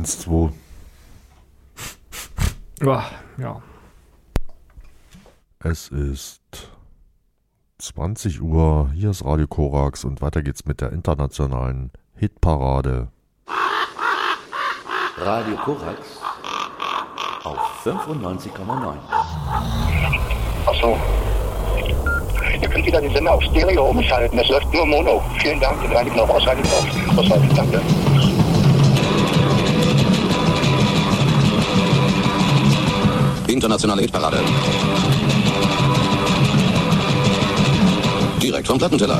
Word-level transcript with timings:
1, 0.00 0.20
2. 0.20 0.50
Ja. 2.80 3.60
Es 5.62 5.88
ist 5.88 6.40
20 7.76 8.40
Uhr. 8.40 8.90
Hier 8.94 9.10
ist 9.10 9.22
Radio 9.26 9.46
Korax 9.46 10.04
und 10.04 10.22
weiter 10.22 10.42
geht's 10.42 10.64
mit 10.64 10.80
der 10.80 10.92
internationalen 10.92 11.90
Hitparade. 12.16 13.08
Radio 15.18 15.56
Korax 15.56 16.00
auf 17.44 17.58
95,9. 17.84 18.96
Achso. 20.64 20.96
Ihr 22.58 22.68
könnt 22.70 22.86
wieder 22.86 23.02
den 23.02 23.12
Sender 23.12 23.34
auf 23.34 23.42
Stereo 23.42 23.90
umschalten. 23.90 24.38
Es 24.38 24.48
läuft 24.48 24.72
nur 24.72 24.86
Mono. 24.86 25.22
Vielen 25.42 25.60
Dank. 25.60 25.78
Den 25.82 25.92
reinigen 25.92 26.20
auf 26.20 26.30
Ausreichend 26.30 26.64
auf. 26.66 27.18
Ausreichend, 27.18 27.58
danke. 27.58 27.82
Internationale 33.60 34.00
Hitparade. 34.00 34.38
Direkt 38.40 38.66
vom 38.66 38.78
Plattenteller. 38.78 39.18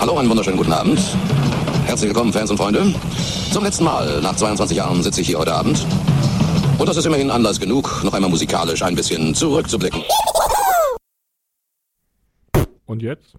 Hallo, 0.00 0.18
einen 0.18 0.28
wunderschönen 0.28 0.56
guten 0.56 0.72
Abend. 0.72 0.98
Herzlich 1.86 2.08
willkommen, 2.08 2.32
Fans 2.32 2.50
und 2.50 2.56
Freunde. 2.56 2.92
Zum 3.52 3.62
letzten 3.62 3.84
Mal 3.84 4.20
nach 4.20 4.34
22 4.34 4.76
Jahren 4.76 5.00
sitze 5.04 5.20
ich 5.20 5.28
hier 5.28 5.38
heute 5.38 5.54
Abend. 5.54 5.86
Und 6.76 6.88
das 6.88 6.96
ist 6.96 7.06
immerhin 7.06 7.30
Anlass 7.30 7.60
genug, 7.60 8.02
noch 8.02 8.14
einmal 8.14 8.30
musikalisch 8.30 8.82
ein 8.82 8.96
bisschen 8.96 9.32
zurückzublicken. 9.32 10.02
Und 13.00 13.06
jetzt? 13.06 13.34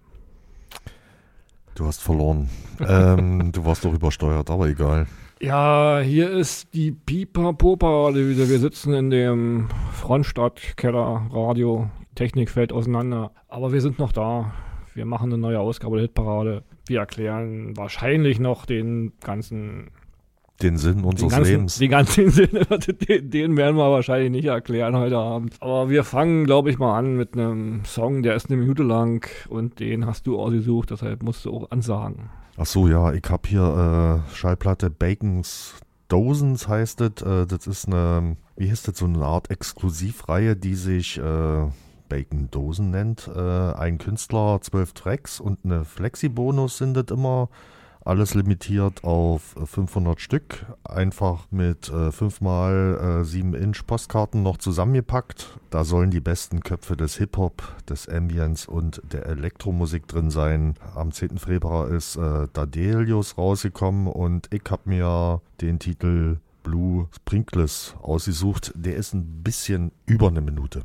Du 1.76 1.86
hast 1.86 2.02
verloren. 2.02 2.48
ähm, 2.80 3.52
du 3.52 3.64
warst 3.64 3.84
doch 3.84 3.94
übersteuert, 3.94 4.50
aber 4.50 4.66
egal. 4.66 5.06
Ja, 5.40 6.00
hier 6.00 6.30
ist 6.30 6.74
die 6.74 6.90
Pipa 6.90 7.52
Popa 7.52 8.12
wieder. 8.12 8.48
Wir 8.48 8.58
sitzen 8.58 8.92
in 8.92 9.10
dem 9.10 9.68
Frontstadtkeller 9.92 11.28
Radio. 11.32 11.88
Technik 12.16 12.50
fällt 12.50 12.72
auseinander. 12.72 13.30
Aber 13.46 13.72
wir 13.72 13.80
sind 13.80 14.00
noch 14.00 14.10
da. 14.10 14.52
Wir 14.94 15.06
machen 15.06 15.32
eine 15.32 15.40
neue 15.40 15.60
Ausgabe 15.60 15.96
der 15.96 16.06
Hitparade. 16.06 16.64
Wir 16.86 16.98
erklären 16.98 17.76
wahrscheinlich 17.76 18.40
noch 18.40 18.66
den 18.66 19.12
ganzen 19.20 19.92
Den 20.62 20.78
Sinn 20.78 20.98
den 20.98 21.04
unseres 21.04 21.32
ganzen, 21.32 21.50
Lebens. 21.50 21.78
Den 21.78 21.90
ganzen 21.90 22.30
Sinn, 22.30 22.50
den, 23.08 23.30
den 23.30 23.56
werden 23.56 23.76
wir 23.76 23.90
wahrscheinlich 23.90 24.30
nicht 24.30 24.46
erklären 24.46 24.96
heute 24.96 25.18
Abend. 25.18 25.54
Aber 25.60 25.90
wir 25.90 26.04
fangen, 26.04 26.44
glaube 26.44 26.70
ich, 26.70 26.78
mal 26.78 26.98
an 26.98 27.16
mit 27.16 27.34
einem 27.34 27.84
Song, 27.84 28.22
der 28.22 28.36
ist 28.36 28.50
eine 28.50 28.58
Minute 28.58 28.82
lang 28.82 29.28
und 29.48 29.80
den 29.80 30.06
hast 30.06 30.26
du 30.26 30.38
ausgesucht, 30.38 30.90
deshalb 30.90 31.22
musst 31.22 31.44
du 31.44 31.52
auch 31.52 31.70
ansagen. 31.70 32.30
Ach 32.56 32.66
so, 32.66 32.86
ja, 32.86 33.12
ich 33.12 33.24
habe 33.28 33.48
hier 33.48 34.24
äh, 34.30 34.34
Schallplatte 34.34 34.90
Bacons 34.90 35.74
Dozens 36.12 36.68
heißt 36.68 37.00
es. 37.00 37.22
Äh, 37.22 37.46
das 37.46 37.66
ist 37.66 37.86
eine, 37.86 38.36
wie 38.56 38.70
heißt 38.70 38.86
das, 38.86 38.98
so 38.98 39.06
eine 39.06 39.24
Art 39.24 39.50
Exklusivreihe, 39.50 40.54
die 40.54 40.74
sich 40.74 41.16
äh, 41.16 41.66
Bacon 42.10 42.50
Dosen 42.50 42.90
nennt. 42.90 43.30
Äh, 43.34 43.40
ein 43.40 43.96
Künstler, 43.96 44.58
zwölf 44.60 44.92
Tracks 44.92 45.40
und 45.40 45.60
eine 45.64 45.86
Flexi-Bonus 45.86 46.76
sind 46.76 46.94
das 46.94 47.06
immer. 47.10 47.48
Alles 48.04 48.34
limitiert 48.34 49.04
auf 49.04 49.54
500 49.64 50.20
Stück, 50.20 50.66
einfach 50.82 51.46
mit 51.50 51.88
äh, 51.88 52.08
5x7 52.08 53.20
äh, 53.20 53.24
7 53.24 53.54
Inch 53.54 53.86
Postkarten 53.86 54.42
noch 54.42 54.58
zusammengepackt. 54.58 55.58
Da 55.70 55.84
sollen 55.84 56.10
die 56.10 56.20
besten 56.20 56.60
Köpfe 56.60 56.96
des 56.96 57.16
Hip-Hop, 57.18 57.62
des 57.88 58.08
Ambience 58.08 58.66
und 58.66 59.00
der 59.12 59.26
Elektromusik 59.26 60.08
drin 60.08 60.30
sein. 60.30 60.74
Am 60.96 61.12
10. 61.12 61.38
Februar 61.38 61.88
ist 61.88 62.16
äh, 62.16 62.48
Dadelius 62.52 63.38
rausgekommen 63.38 64.08
und 64.08 64.48
ich 64.52 64.62
habe 64.68 64.82
mir 64.86 65.40
den 65.60 65.78
Titel 65.78 66.38
Blue 66.64 67.08
Sprinkles 67.14 67.94
ausgesucht. 68.02 68.72
Der 68.74 68.96
ist 68.96 69.14
ein 69.14 69.42
bisschen 69.42 69.92
über 70.06 70.28
eine 70.28 70.40
Minute. 70.40 70.82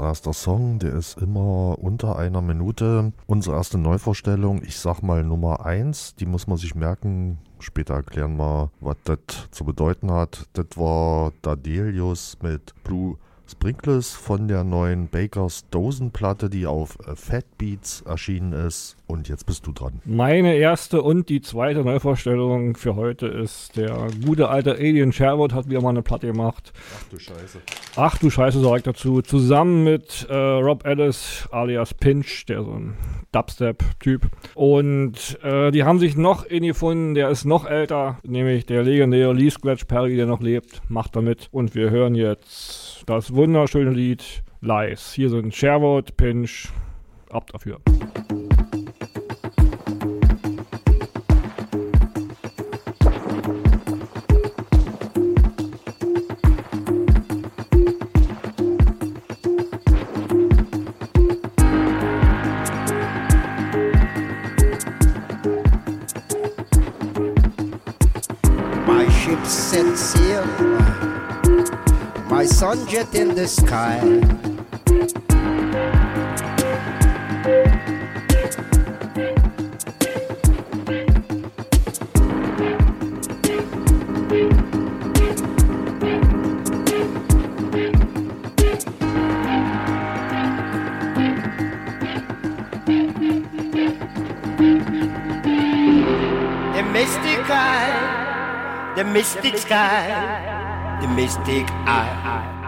Unser 0.00 0.08
erster 0.08 0.32
Song. 0.32 0.78
Der 0.78 0.94
ist 0.94 1.18
immer 1.18 1.78
unter 1.78 2.16
einer 2.16 2.40
Minute. 2.40 3.12
Unsere 3.26 3.56
erste 3.56 3.76
Neuvorstellung, 3.76 4.62
ich 4.62 4.78
sag 4.78 5.02
mal 5.02 5.22
Nummer 5.22 5.66
1, 5.66 6.14
die 6.16 6.26
muss 6.26 6.46
man 6.46 6.56
sich 6.56 6.74
merken. 6.74 7.38
Später 7.58 7.94
erklären 7.94 8.38
wir, 8.38 8.70
was 8.80 8.96
das 9.04 9.18
zu 9.50 9.64
bedeuten 9.64 10.10
hat. 10.10 10.46
Das 10.54 10.66
war 10.76 11.32
Dadelius 11.42 12.38
mit 12.42 12.72
Blue 12.82 13.18
Sprinkles 13.60 14.14
von 14.14 14.48
der 14.48 14.64
neuen 14.64 15.08
Bakers 15.08 15.68
Dosenplatte, 15.70 16.48
die 16.48 16.66
auf 16.66 16.96
Fat 17.14 17.44
Beats 17.58 18.00
erschienen 18.06 18.54
ist. 18.54 18.96
Und 19.06 19.28
jetzt 19.28 19.44
bist 19.44 19.66
du 19.66 19.72
dran. 19.72 20.00
Meine 20.06 20.54
erste 20.54 21.02
und 21.02 21.28
die 21.28 21.42
zweite 21.42 21.84
Neuvorstellung 21.84 22.74
für 22.74 22.96
heute 22.96 23.26
ist 23.26 23.76
der 23.76 24.06
gute 24.24 24.48
alte 24.48 24.76
Alien 24.76 25.12
Sherwood 25.12 25.52
hat 25.52 25.68
wieder 25.68 25.82
mal 25.82 25.90
eine 25.90 26.00
Platte 26.00 26.28
gemacht. 26.28 26.72
Ach 26.96 27.04
du 27.10 27.18
Scheiße. 27.18 27.58
Ach 27.96 28.16
du 28.16 28.30
Scheiße, 28.30 28.60
sag 28.60 28.78
ich 28.78 28.82
dazu. 28.84 29.20
Zusammen 29.20 29.84
mit 29.84 30.26
äh, 30.30 30.34
Rob 30.34 30.86
Ellis 30.86 31.46
alias 31.50 31.92
Pinch, 31.92 32.46
der 32.46 32.64
so 32.64 32.70
ein 32.70 32.94
Dubstep-Typ. 33.32 34.22
Und 34.54 35.38
äh, 35.42 35.70
die 35.70 35.84
haben 35.84 35.98
sich 35.98 36.16
noch 36.16 36.46
in 36.46 36.62
gefunden, 36.62 37.12
der 37.12 37.28
ist 37.28 37.44
noch 37.44 37.66
älter, 37.66 38.20
nämlich 38.22 38.64
der 38.64 38.84
legendäre 38.84 39.34
Lee 39.34 39.50
Scratch 39.50 39.84
Perry, 39.84 40.16
der 40.16 40.24
noch 40.24 40.40
lebt, 40.40 40.80
macht 40.88 41.14
damit. 41.14 41.48
Und 41.52 41.74
wir 41.74 41.90
hören 41.90 42.14
jetzt 42.14 42.89
das 43.10 43.34
wunderschöne 43.34 43.90
Lied 43.90 44.44
Lies. 44.60 45.12
Hier 45.14 45.30
sind 45.30 45.52
Sherwood, 45.52 46.16
Pinch, 46.16 46.68
ab 47.30 47.50
dafür. 47.50 47.80
my 72.40 72.46
sunjet 72.46 73.14
in 73.14 73.34
the 73.34 73.46
sky. 73.46 74.00
The 96.72 96.82
mystic 96.90 97.44
sky, 97.44 98.94
the 98.96 99.04
mystic 99.04 99.58
sky 99.58 100.49
the 101.00 101.08
mystic 101.08 101.64
eye. 101.86 102.59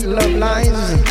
love 0.00 0.34
lines. 0.38 1.01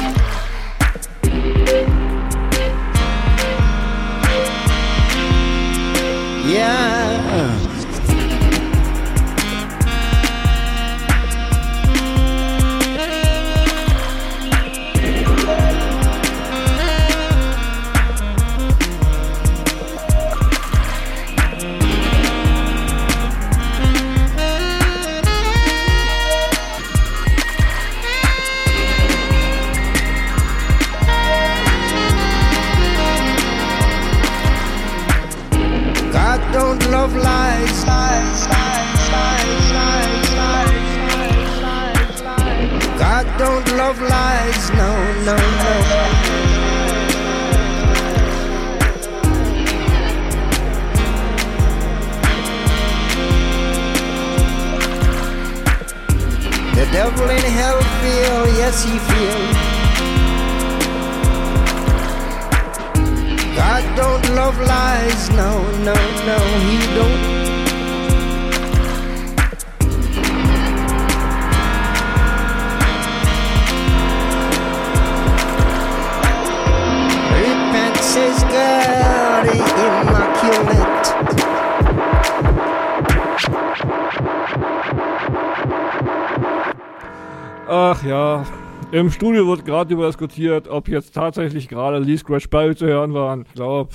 Im 89.01 89.11
Studio 89.11 89.47
wird 89.47 89.65
gerade 89.65 89.89
darüber 89.89 90.07
diskutiert, 90.07 90.67
ob 90.67 90.87
jetzt 90.87 91.13
tatsächlich 91.13 91.67
gerade 91.67 91.99
Lee 91.99 92.17
Scratch 92.17 92.47
Perry 92.47 92.75
zu 92.75 92.85
hören 92.87 93.13
waren. 93.13 93.43
Ich 93.47 93.53
glaube, 93.53 93.89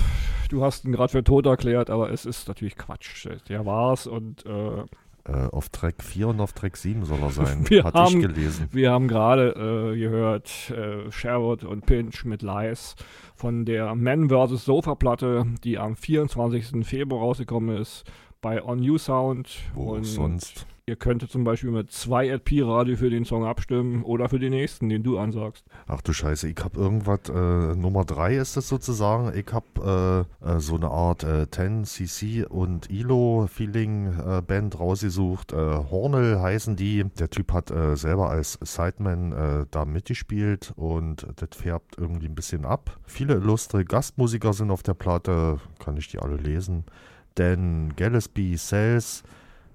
du 0.49 0.63
hast 0.63 0.85
ihn 0.85 0.91
gerade 0.91 1.11
für 1.11 1.23
tot 1.23 1.45
erklärt, 1.45 1.89
aber 1.89 2.11
es 2.11 2.25
ist 2.25 2.47
natürlich 2.47 2.75
Quatsch. 2.75 3.27
Der 3.49 3.65
war's 3.65 4.05
und 4.07 4.45
äh, 4.45 4.83
Äh, 5.29 5.47
auf 5.51 5.67
Track 5.67 6.01
4 6.03 6.29
und 6.29 6.39
auf 6.39 6.53
Track 6.53 6.77
7 6.77 7.03
soll 7.03 7.19
er 7.21 7.31
sein. 7.31 7.65
Wir 7.69 7.83
Hatte 7.83 7.97
haben- 7.99 8.21
ich 8.21 8.27
gelesen. 8.27 8.69
wir 8.71 8.91
haben 8.91 9.09
gerade 9.09 9.91
äh, 9.93 9.99
gehört 9.99 10.69
äh, 10.71 11.11
Sherwood 11.11 11.65
und 11.65 11.85
Pinch 11.85 12.23
mit 12.23 12.41
Lies 12.43 12.95
von 13.35 13.65
der 13.65 13.93
Man 13.95 14.29
vs. 14.29 14.63
Sofa 14.63 14.95
Platte, 14.95 15.45
die 15.65 15.77
am 15.79 15.97
24. 15.97 16.87
Februar 16.87 17.23
rausgekommen 17.23 17.75
ist 17.77 18.05
bei 18.41 18.63
On 18.63 18.81
You 18.81 18.97
Sound. 18.97 19.49
Wo 19.73 19.93
und 19.93 20.03
sonst? 20.03 20.65
Ihr 20.89 20.95
könntet 20.95 21.29
zum 21.31 21.43
Beispiel 21.43 21.71
mit 21.71 21.91
2 21.91 22.29
LP 22.29 22.61
Radio 22.63 22.95
für 22.95 23.09
den 23.09 23.25
Song 23.25 23.43
abstimmen 23.43 24.03
oder 24.03 24.29
für 24.29 24.39
den 24.39 24.51
nächsten, 24.51 24.87
den 24.87 25.03
du 25.03 25.19
ansagst. 25.19 25.65
Ach 25.85 25.99
du 25.99 26.13
Scheiße, 26.13 26.47
ich 26.47 26.63
hab 26.63 26.77
irgendwas, 26.77 27.27
äh, 27.27 27.75
Nummer 27.75 28.05
3 28.05 28.37
ist 28.37 28.55
das 28.55 28.69
sozusagen. 28.69 29.37
Ich 29.37 29.51
hab 29.51 29.65
äh, 29.79 30.19
äh, 30.19 30.59
so 30.59 30.77
eine 30.77 30.89
Art 30.89 31.25
äh, 31.25 31.45
10cc 31.51 32.45
und 32.45 32.89
ILO 32.89 33.49
Feeling 33.51 34.17
äh, 34.17 34.41
Band 34.41 34.79
rausgesucht. 34.79 35.51
Äh, 35.51 35.57
Hornel 35.57 36.39
heißen 36.39 36.77
die. 36.77 37.03
Der 37.19 37.29
Typ 37.29 37.51
hat 37.51 37.69
äh, 37.69 37.97
selber 37.97 38.29
als 38.29 38.57
Sideman 38.61 39.33
äh, 39.33 39.65
da 39.69 39.83
mitgespielt 39.83 40.71
und 40.77 41.27
das 41.35 41.49
färbt 41.51 41.97
irgendwie 41.97 42.27
ein 42.27 42.35
bisschen 42.35 42.63
ab. 42.63 42.97
Viele 43.05 43.33
illustre 43.33 43.83
Gastmusiker 43.83 44.53
sind 44.53 44.71
auf 44.71 44.83
der 44.83 44.93
Platte, 44.93 45.59
kann 45.79 45.97
ich 45.97 46.07
die 46.07 46.19
alle 46.19 46.37
lesen. 46.37 46.85
Dan 47.37 47.93
Gillespie, 47.95 48.57
Sales, 48.57 49.23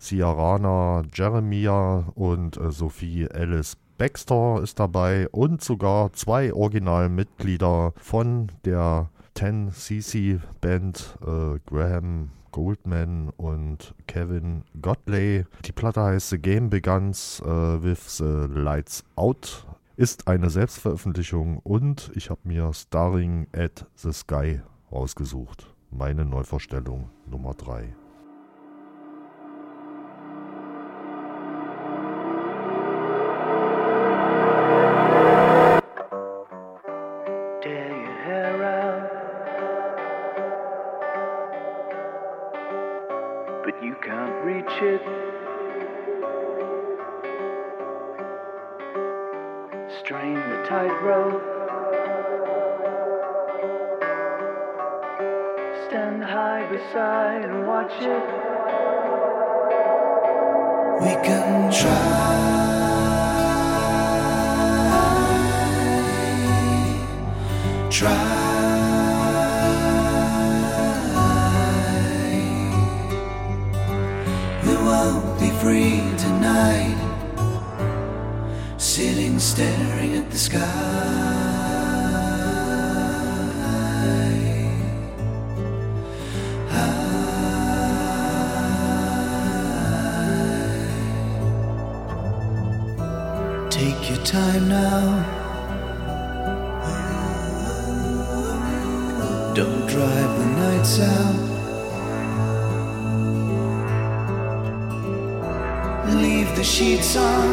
Ciarana, 0.01 1.03
Jeremiah 1.15 2.05
und 2.15 2.57
äh, 2.57 2.73
Sophie 2.73 3.29
Alice 3.33 3.77
Baxter 3.99 4.61
ist 4.63 4.81
dabei 4.81 5.29
und 5.29 5.63
sogar 5.63 6.13
zwei 6.13 6.53
Originalmitglieder 6.53 7.93
von 7.97 8.51
der 8.65 9.11
10cc 9.37 10.41
Band, 10.61 11.17
äh, 11.23 11.61
Graham 11.67 12.31
Goldman 12.51 13.31
und 13.37 13.95
Kevin 14.09 14.65
Godley. 14.81 15.47
Die 15.65 15.73
Platte 15.73 16.03
heißt 16.03 16.31
The 16.31 16.39
Game 16.39 16.69
Begins 16.69 17.41
äh, 17.41 17.47
with 17.47 18.19
the 18.19 18.47
Lights 18.49 19.05
Out. 19.15 19.67
Ist 19.97 20.27
eine 20.27 20.51
Selbstveröffentlichung 20.51 21.59
und 21.59 22.11
ich 22.17 22.29
habe 22.29 22.41
mir 22.43 22.73
Starring 22.73 23.47
at 23.53 23.87
the 23.95 24.13
Sky 24.13 24.61
rausgesucht. 24.91 25.72
Meine 25.95 26.25
Neuvorstellung 26.25 27.11
Nummer 27.27 27.53
3. 27.53 27.95
Take 93.83 94.11
your 94.11 94.25
time 94.25 94.69
now. 94.69 95.05
Don't 99.57 99.87
drive 99.89 100.33
the 100.39 100.47
nights 100.63 101.01
out. 101.01 101.35
Leave 106.15 106.55
the 106.55 106.63
sheets 106.63 107.17
on. 107.17 107.49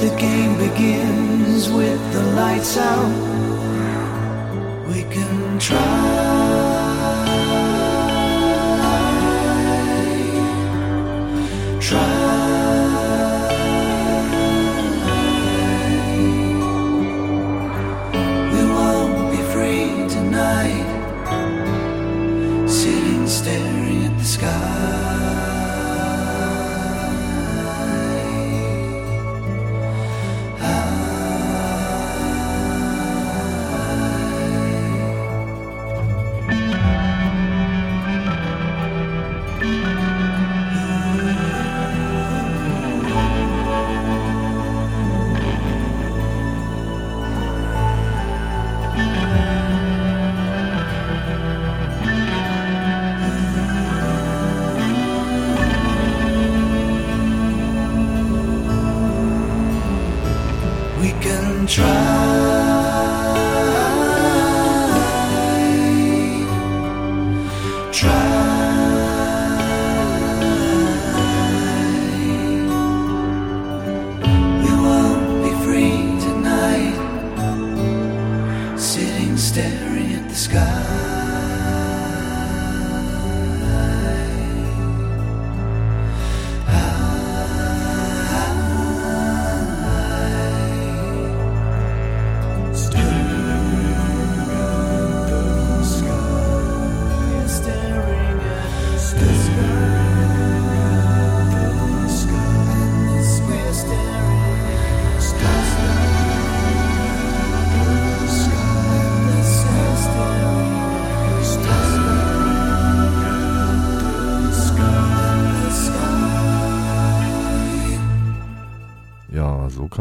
The 0.00 0.16
game 0.18 0.56
begins 0.56 1.68
with 1.68 2.00
the 2.14 2.22
lights 2.40 2.78
out. 2.78 3.12
We 4.88 5.02
can 5.12 5.58
try. 5.58 6.29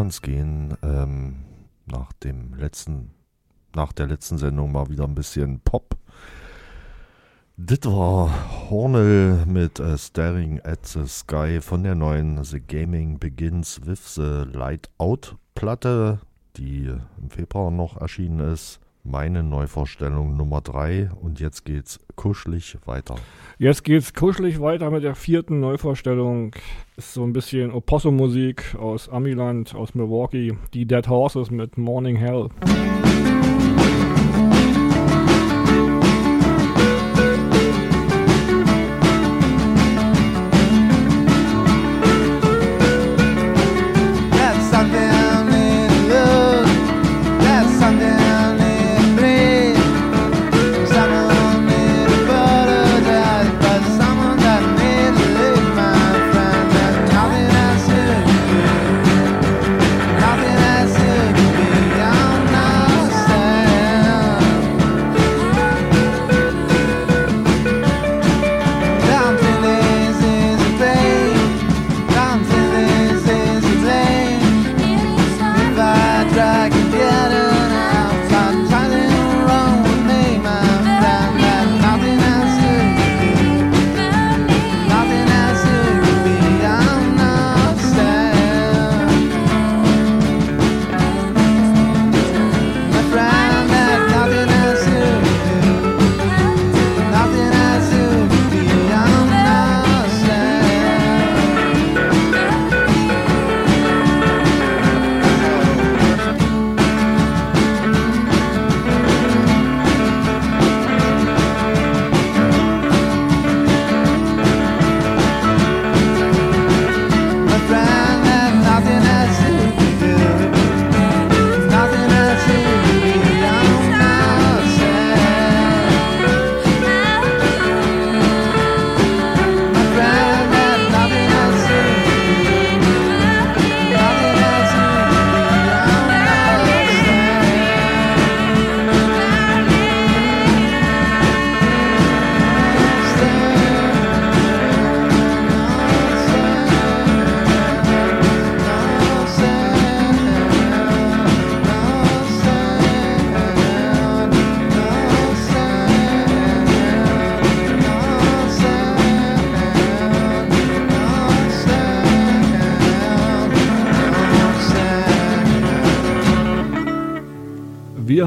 Es 0.10 0.22
gehen. 0.22 0.76
Ähm, 0.82 1.46
nach 1.86 2.12
dem 2.14 2.54
letzten, 2.56 3.12
nach 3.76 3.94
der 3.94 4.08
letzten 4.08 4.38
Sendung 4.38 4.72
mal 4.72 4.90
wieder 4.90 5.06
ein 5.06 5.16
bisschen 5.16 5.60
Pop. 5.60 5.96
Das 7.58 7.80
war 7.84 8.70
Hornell 8.70 9.46
mit 9.46 9.80
äh, 9.80 9.98
Staring 9.98 10.62
at 10.62 10.86
the 10.86 11.06
Sky 11.08 11.60
von 11.62 11.84
der 11.84 11.96
neuen 11.96 12.44
The 12.44 12.60
Gaming 12.60 13.20
Begins 13.20 13.82
with 13.86 14.16
the 14.16 14.46
Light 14.52 14.90
Out 14.98 15.36
Platte, 15.56 16.20
die 16.56 16.86
im 17.22 17.30
Februar 17.30 17.70
noch 17.70 17.98
erschienen 17.98 18.40
ist. 18.40 18.80
Meine 19.04 19.44
Neuvorstellung 19.44 20.36
Nummer 20.36 20.62
3 20.62 21.12
und 21.22 21.40
jetzt 21.40 21.64
geht's 21.64 22.00
kuschelig 22.16 22.78
weiter. 22.86 23.16
Jetzt 23.58 23.84
geht's 23.84 24.14
kuschelig 24.14 24.60
weiter 24.60 24.92
mit 24.92 25.04
der 25.04 25.16
vierten 25.16 25.62
Neuvorstellung. 25.62 26.54
Ist 26.98 27.14
so 27.14 27.24
ein 27.24 27.32
bisschen 27.32 27.72
Opossum-Musik 27.72 28.76
aus 28.78 29.08
Amiland, 29.08 29.74
aus 29.74 29.96
Milwaukee. 29.96 30.58
Die 30.74 30.86
Dead 30.86 31.08
Horses 31.08 31.50
mit 31.50 31.78
Morning 31.78 32.18
Hell. 32.18 32.50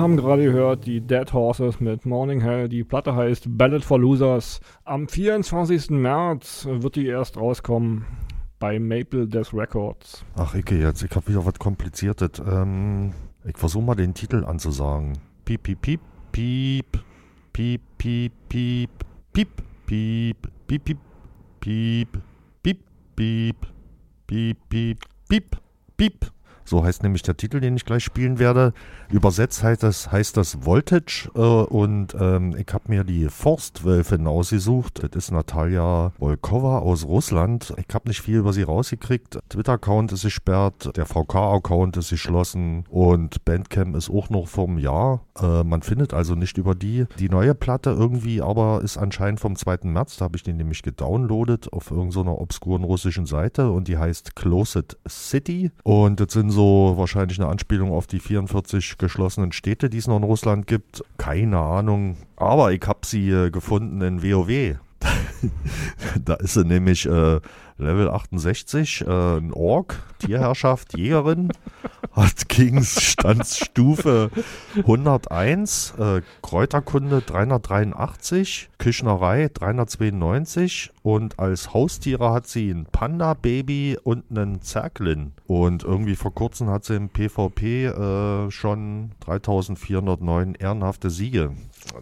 Haben 0.02 0.16
gerade 0.16 0.42
gehört 0.42 0.84
die 0.84 1.00
Dead 1.00 1.32
Horses 1.32 1.78
mit 1.78 2.04
Morning 2.04 2.40
Hell. 2.40 2.68
Die 2.68 2.82
Platte 2.82 3.14
heißt 3.14 3.44
Ballad 3.56 3.84
for 3.84 4.00
Losers. 4.00 4.60
Am 4.84 5.06
24. 5.06 5.90
März 5.90 6.66
wird 6.68 6.96
die 6.96 7.06
erst 7.06 7.36
rauskommen 7.36 8.04
bei 8.58 8.80
Maple 8.80 9.28
Death 9.28 9.54
Records. 9.54 10.24
Ach, 10.34 10.56
Icke, 10.56 10.76
jetzt, 10.76 11.04
ich 11.04 11.10
habe 11.14 11.28
wieder 11.28 11.46
was 11.46 11.54
Kompliziertes. 11.54 12.42
Ähm, 12.44 13.12
ich 13.44 13.56
versuche 13.56 13.84
mal 13.84 13.94
den 13.94 14.12
Titel 14.12 14.44
anzusagen. 14.44 15.12
Piep, 15.44 15.62
piep, 15.62 15.80
piep, 15.80 16.00
piep, 16.32 16.86
piep, 17.52 17.82
piep, 17.98 18.32
piep, 18.48 18.90
piep, 19.32 19.62
piep, 19.86 20.48
piep, 20.72 20.78
piep, 20.80 20.98
piep, 21.60 22.08
piep, 22.62 22.78
piep, 23.14 23.56
piep, 24.26 24.56
piep, 24.68 24.98
piep, 25.28 25.56
piep. 25.96 26.32
So 26.64 26.84
heißt 26.84 27.02
nämlich 27.02 27.22
der 27.22 27.36
Titel, 27.36 27.60
den 27.60 27.76
ich 27.76 27.84
gleich 27.84 28.04
spielen 28.04 28.38
werde. 28.38 28.72
Übersetzt 29.10 29.62
heißt 29.62 29.82
das, 29.82 30.10
heißt 30.10 30.36
das 30.36 30.64
Voltage 30.64 31.30
äh, 31.34 31.40
und 31.40 32.14
ähm, 32.18 32.54
ich 32.56 32.72
habe 32.72 32.84
mir 32.88 33.04
die 33.04 33.28
Forstwölfin 33.28 34.26
ausgesucht. 34.26 35.02
Das 35.02 35.24
ist 35.24 35.30
Natalia 35.30 36.12
Volkova 36.18 36.78
aus 36.78 37.04
Russland. 37.04 37.74
Ich 37.76 37.94
habe 37.94 38.08
nicht 38.08 38.20
viel 38.20 38.38
über 38.38 38.52
sie 38.52 38.62
rausgekriegt. 38.62 39.38
Twitter-Account 39.48 40.12
ist 40.12 40.22
gesperrt, 40.22 40.96
der 40.96 41.06
VK-Account 41.06 41.96
ist 41.96 42.10
geschlossen 42.10 42.84
und 42.88 43.44
Bandcamp 43.44 43.96
ist 43.96 44.10
auch 44.10 44.30
noch 44.30 44.46
vom 44.46 44.78
Jahr. 44.78 45.24
Äh, 45.40 45.64
man 45.64 45.82
findet 45.82 46.14
also 46.14 46.34
nicht 46.34 46.58
über 46.58 46.74
die. 46.74 47.06
Die 47.18 47.28
neue 47.28 47.54
Platte 47.54 47.90
irgendwie 47.90 48.40
aber 48.40 48.82
ist 48.82 48.96
anscheinend 48.96 49.40
vom 49.40 49.56
2. 49.56 49.78
März. 49.84 50.16
Da 50.16 50.26
habe 50.26 50.36
ich 50.36 50.42
die 50.42 50.52
nämlich 50.52 50.82
gedownloadet 50.82 51.72
auf 51.72 51.90
irgendeiner 51.90 52.40
obskuren 52.40 52.84
russischen 52.84 53.26
Seite 53.26 53.70
und 53.70 53.88
die 53.88 53.98
heißt 53.98 54.36
Closet 54.36 54.96
City 55.08 55.70
und 55.82 56.20
das 56.20 56.32
sind 56.32 56.50
so 56.52 56.94
wahrscheinlich 56.96 57.40
eine 57.40 57.48
Anspielung 57.48 57.90
auf 57.90 58.06
die 58.06 58.20
44 58.20 58.98
geschlossenen 58.98 59.52
Städte, 59.52 59.90
die 59.90 59.98
es 59.98 60.06
noch 60.06 60.16
in 60.18 60.22
Russland 60.22 60.66
gibt. 60.66 61.02
Keine 61.18 61.58
Ahnung. 61.58 62.16
Aber 62.36 62.72
ich 62.72 62.82
habe 62.86 63.00
sie 63.04 63.30
äh, 63.30 63.50
gefunden 63.50 64.00
in 64.02 64.22
WoW. 64.22 64.78
da 66.24 66.34
ist 66.34 66.54
sie 66.54 66.64
nämlich 66.64 67.06
äh, 67.06 67.40
Level 67.78 68.08
68, 68.10 69.04
äh, 69.06 69.38
ein 69.38 69.52
Ork, 69.52 70.02
Tierherrschaft, 70.18 70.92
Jägerin, 70.96 71.52
hat 72.12 72.48
Kings 72.48 73.00
Standsstufe 73.00 74.30
101, 74.76 75.94
äh, 75.98 76.20
Kräuterkunde 76.42 77.22
383, 77.22 78.70
Küchnerei 78.78 79.50
392 79.52 80.92
und 81.02 81.38
als 81.38 81.72
Haustiere 81.74 82.32
hat 82.32 82.46
sie 82.46 82.70
ein 82.70 82.86
Panda-Baby 82.90 83.98
und 84.02 84.24
einen 84.30 84.62
Zerglin. 84.62 85.32
Und 85.46 85.82
irgendwie 85.82 86.16
vor 86.16 86.34
kurzem 86.34 86.68
hat 86.70 86.84
sie 86.84 86.96
im 86.96 87.08
PvP 87.08 87.86
äh, 87.86 88.50
schon 88.50 89.12
3409 89.20 90.54
ehrenhafte 90.54 91.10
Siege. 91.10 91.52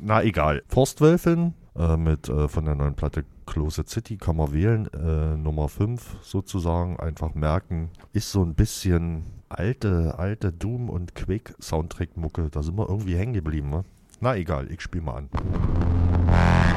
Na 0.00 0.22
egal. 0.22 0.62
Forstwölfin 0.68 1.54
äh, 1.76 1.96
mit 1.96 2.28
äh, 2.28 2.48
von 2.48 2.64
der 2.64 2.74
neuen 2.74 2.94
Platte 2.94 3.24
Closet 3.46 3.88
City 3.88 4.16
kann 4.16 4.36
man 4.36 4.52
wählen. 4.52 4.88
Äh, 4.92 5.36
Nummer 5.36 5.68
5 5.68 6.18
sozusagen. 6.22 6.98
Einfach 6.98 7.34
merken. 7.34 7.90
Ist 8.12 8.30
so 8.32 8.42
ein 8.42 8.54
bisschen 8.54 9.24
alte, 9.48 10.18
alte 10.18 10.52
Doom- 10.52 10.90
und 10.90 11.14
Quake-Soundtrack-Mucke. 11.14 12.48
Da 12.50 12.62
sind 12.62 12.78
wir 12.78 12.88
irgendwie 12.88 13.16
hängen 13.16 13.34
geblieben. 13.34 13.70
Ne? 13.70 13.84
Na 14.20 14.36
egal, 14.36 14.70
ich 14.70 14.80
spiele 14.80 15.04
mal 15.04 15.16
an. 15.16 16.69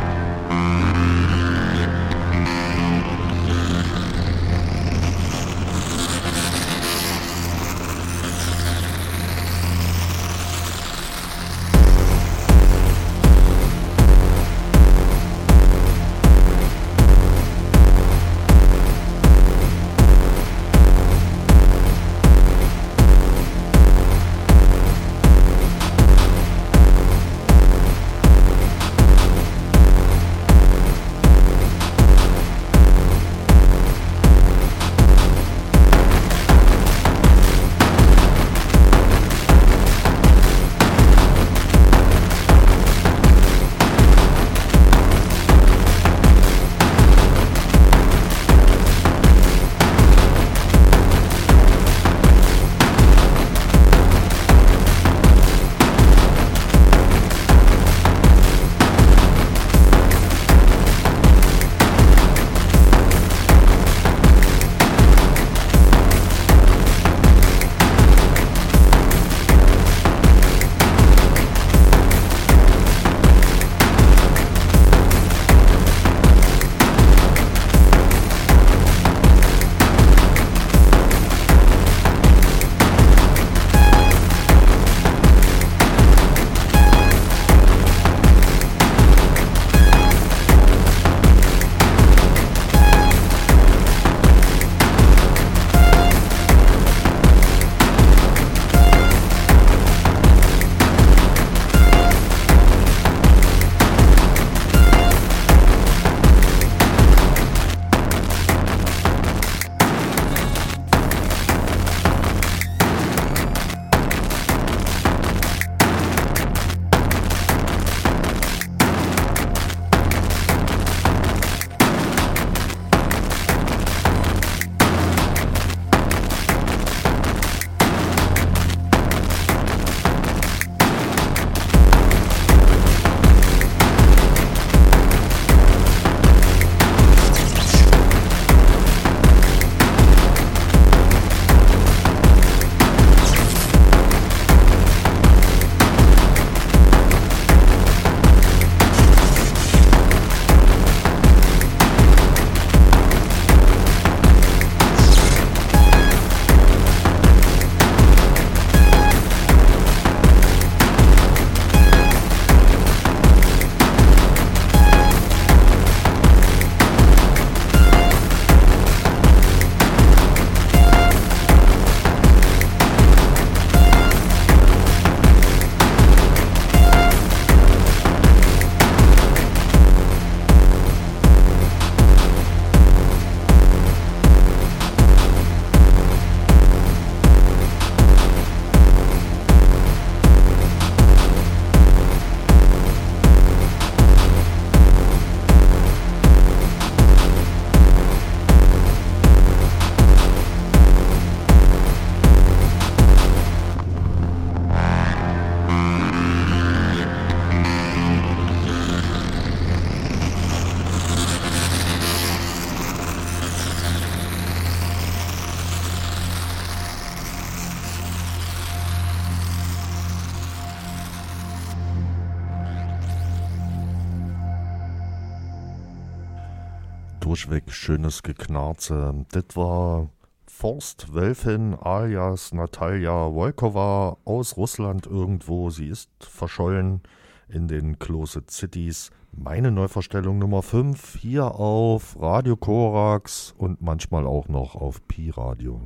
Schönes 228.03 228.21
Geknarze. 228.21 229.25
Das 229.31 229.55
war 229.55 230.09
Forst 230.45 231.13
Wölfin 231.13 231.73
alias 231.73 232.53
Natalia 232.53 233.33
Volkova 233.33 234.17
aus 234.25 234.57
Russland 234.57 235.05
irgendwo. 235.05 235.69
Sie 235.69 235.87
ist 235.87 236.09
verschollen 236.19 236.99
in 237.47 237.69
den 237.69 237.99
Closet 237.99 238.51
Cities. 238.51 239.09
Meine 239.31 239.71
Neuverstellung 239.71 240.37
Nummer 240.37 240.63
5 240.63 241.15
hier 241.17 241.55
auf 241.55 242.17
Radio 242.19 242.57
Korax 242.57 243.55
und 243.57 243.81
manchmal 243.81 244.27
auch 244.27 244.49
noch 244.49 244.75
auf 244.75 245.07
Pi 245.07 245.29
Radio. 245.29 245.79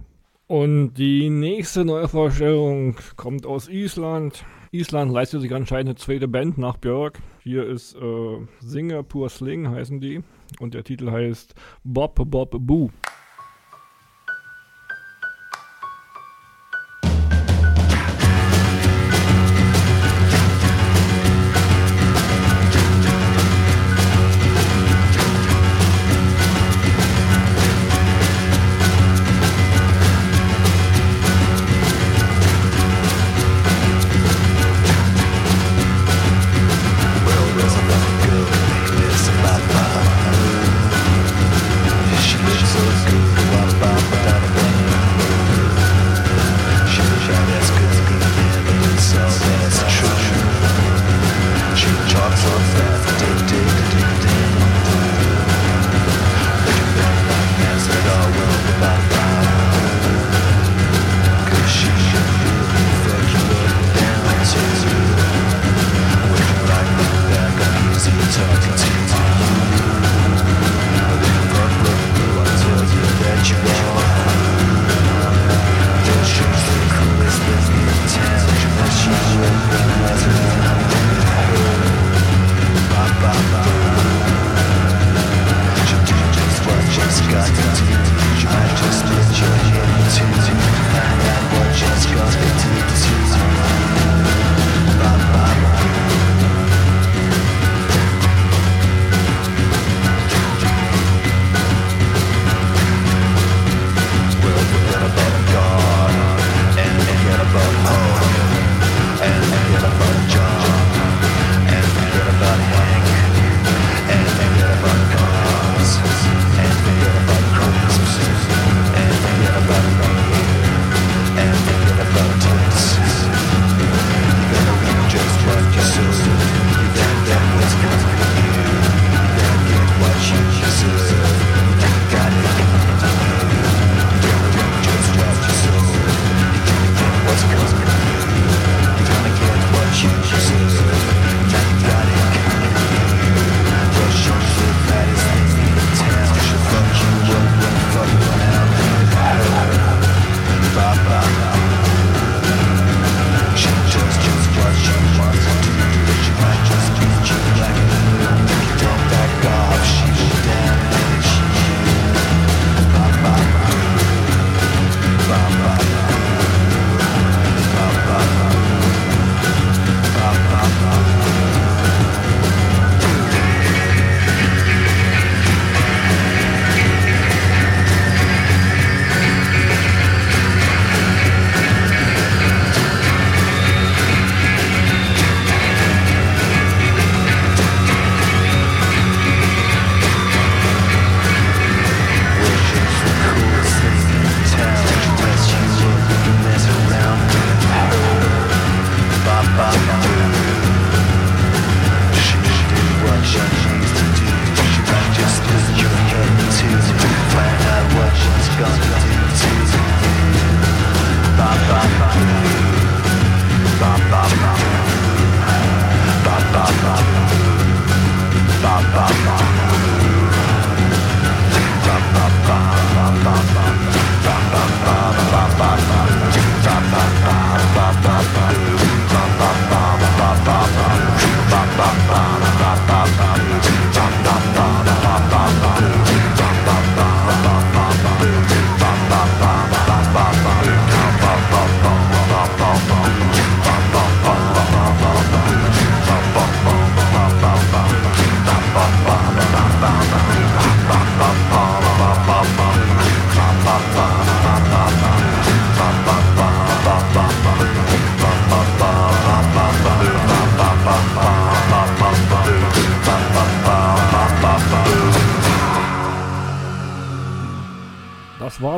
Und 0.48 0.96
die 0.96 1.30
nächste 1.30 1.86
Neuvorstellung 1.86 2.96
kommt 3.16 3.46
aus 3.46 3.70
Island. 3.70 4.44
Island 4.72 5.12
leistet 5.12 5.42
sich 5.42 5.54
anscheinend 5.54 5.90
eine 5.90 5.96
zweite 5.98 6.28
Band 6.28 6.58
nach 6.58 6.78
Björk. 6.78 7.20
Hier 7.44 7.68
ist 7.68 7.96
äh, 7.96 8.38
Singapore 8.60 9.30
Sling 9.30 9.70
heißen 9.70 10.02
die. 10.02 10.24
Und 10.60 10.74
der 10.74 10.84
Titel 10.84 11.12
heißt 11.12 11.56
Bob 11.84 12.20
Bob 12.30 12.56
Boo. 12.60 12.90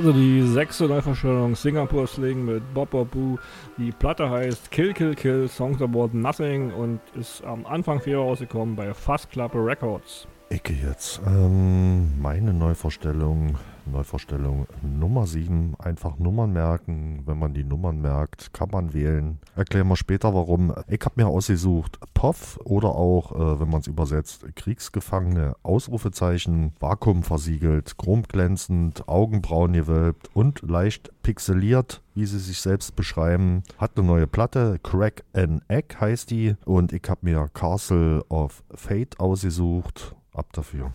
Sechste 0.01 0.85
Neuverstellung 0.85 1.55
Singapore 1.55 2.07
Sling 2.07 2.45
mit 2.45 2.73
Bob 2.73 2.91
Bob 2.91 3.11
Boo. 3.11 3.37
Die 3.77 3.91
Platte 3.91 4.29
heißt 4.29 4.71
Kill 4.71 4.93
Kill 4.93 5.13
Kill 5.13 5.49
Songs 5.49 5.81
About 5.81 6.11
Nothing 6.13 6.71
und 6.71 7.01
ist 7.15 7.43
am 7.43 7.65
Anfang 7.65 7.99
Februar 7.99 8.27
rausgekommen 8.27 8.75
bei 8.75 8.93
Fast 8.93 9.29
Club 9.29 9.51
Records. 9.53 10.25
Ecke 10.49 10.73
jetzt. 10.73 11.19
Ähm, 11.27 12.19
meine 12.21 12.53
Neuvorstellung, 12.53 13.57
Neuvorstellung 13.91 14.67
Nummer 14.81 15.27
7. 15.27 15.75
Einfach 15.79 16.17
Nummern 16.17 16.53
merken. 16.53 17.23
Wenn 17.25 17.39
man 17.39 17.53
die 17.53 17.63
Nummern 17.63 18.01
merkt, 18.01 18.53
kann 18.53 18.69
man 18.71 18.93
wählen. 18.93 19.39
Erklären 19.55 19.87
wir 19.87 19.95
später 19.95 20.33
warum. 20.33 20.73
Ich 20.87 21.01
habe 21.03 21.15
mir 21.17 21.27
ausgesucht 21.27 21.99
POV 22.13 22.59
oder 22.63 22.89
auch, 22.89 23.33
äh, 23.33 23.59
wenn 23.59 23.69
man 23.69 23.81
es 23.81 23.87
übersetzt, 23.87 24.45
Kriegsgefangene, 24.55 25.55
Ausrufezeichen, 25.63 26.73
Vakuum 26.79 27.23
versiegelt, 27.23 27.97
chromglänzend, 27.97 29.07
Augenbrauen 29.07 29.73
gewölbt 29.73 30.29
und 30.33 30.61
leicht 30.61 31.11
pixeliert, 31.23 32.01
wie 32.15 32.25
sie 32.25 32.39
sich 32.39 32.59
selbst 32.61 32.95
beschreiben. 32.95 33.63
Hat 33.77 33.97
eine 33.97 34.05
neue 34.05 34.27
Platte, 34.27 34.79
Crack 34.83 35.23
an 35.33 35.61
Egg 35.67 35.95
heißt 35.99 36.31
die. 36.31 36.55
Und 36.65 36.93
ich 36.93 37.03
habe 37.07 37.21
mir 37.23 37.49
Castle 37.53 38.23
of 38.29 38.63
Fate 38.73 39.19
ausgesucht. 39.19 40.15
Ab 40.33 40.47
dafür. 40.53 40.91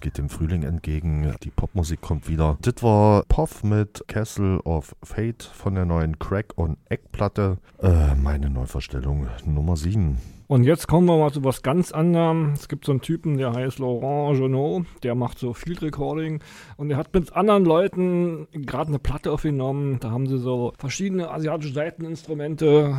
Geht 0.00 0.18
dem 0.18 0.28
Frühling 0.28 0.62
entgegen. 0.62 1.34
Die 1.42 1.50
Popmusik 1.50 2.00
kommt 2.00 2.28
wieder. 2.28 2.58
Das 2.62 2.82
war 2.82 3.24
Puff 3.28 3.62
mit 3.62 4.04
Castle 4.08 4.60
of 4.62 4.94
Fate 5.02 5.42
von 5.42 5.74
der 5.74 5.84
neuen 5.84 6.18
Crack- 6.18 6.56
und 6.56 6.78
Eckplatte. 6.88 7.58
Äh, 7.82 8.14
meine 8.14 8.50
Neuverstellung 8.50 9.28
Nummer 9.44 9.76
7. 9.76 10.18
Und 10.50 10.64
jetzt 10.64 10.88
kommen 10.88 11.06
wir 11.06 11.16
mal 11.16 11.30
zu 11.30 11.44
was 11.44 11.62
ganz 11.62 11.92
anderem. 11.92 12.54
Es 12.54 12.66
gibt 12.66 12.84
so 12.84 12.90
einen 12.90 13.02
Typen, 13.02 13.38
der 13.38 13.52
heißt 13.52 13.78
Laurent 13.78 14.36
Genot, 14.36 14.84
der 15.04 15.14
macht 15.14 15.38
so 15.38 15.54
Field 15.54 15.80
Recording 15.80 16.40
und 16.76 16.88
der 16.88 16.96
hat 16.96 17.14
mit 17.14 17.32
anderen 17.34 17.64
Leuten 17.64 18.48
gerade 18.50 18.88
eine 18.88 18.98
Platte 18.98 19.30
aufgenommen. 19.30 20.00
Da 20.00 20.10
haben 20.10 20.26
sie 20.26 20.38
so 20.38 20.72
verschiedene 20.76 21.30
asiatische 21.30 21.72
Seiteninstrumente 21.72 22.96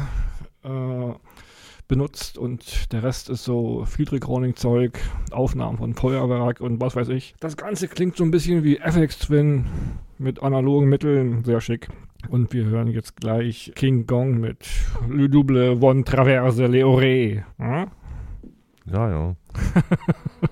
äh, 0.63 1.13
benutzt 1.91 2.37
und 2.37 2.93
der 2.93 3.03
Rest 3.03 3.29
ist 3.29 3.43
so 3.43 3.83
Field 3.83 4.13
Recording 4.13 4.55
Zeug, 4.55 4.97
Aufnahmen 5.29 5.77
von 5.77 5.93
Feuerwerk 5.93 6.61
und 6.61 6.79
was 6.79 6.95
weiß 6.95 7.09
ich. 7.09 7.35
Das 7.41 7.57
Ganze 7.57 7.89
klingt 7.89 8.15
so 8.15 8.23
ein 8.23 8.31
bisschen 8.31 8.63
wie 8.63 8.77
FX 8.77 9.19
Twin 9.19 9.65
mit 10.17 10.41
analogen 10.41 10.87
Mitteln, 10.87 11.43
sehr 11.43 11.59
schick. 11.59 11.89
Und 12.29 12.53
wir 12.53 12.63
hören 12.63 12.87
jetzt 12.87 13.17
gleich 13.17 13.73
King 13.75 14.07
Gong 14.07 14.39
mit 14.39 14.69
Le 15.09 15.27
Double 15.27 15.81
Von 15.81 16.05
Traverse 16.05 16.65
Le 16.67 16.87
Ore. 16.87 17.43
Hm? 17.57 17.87
Ja, 18.85 19.09
ja. 19.09 19.35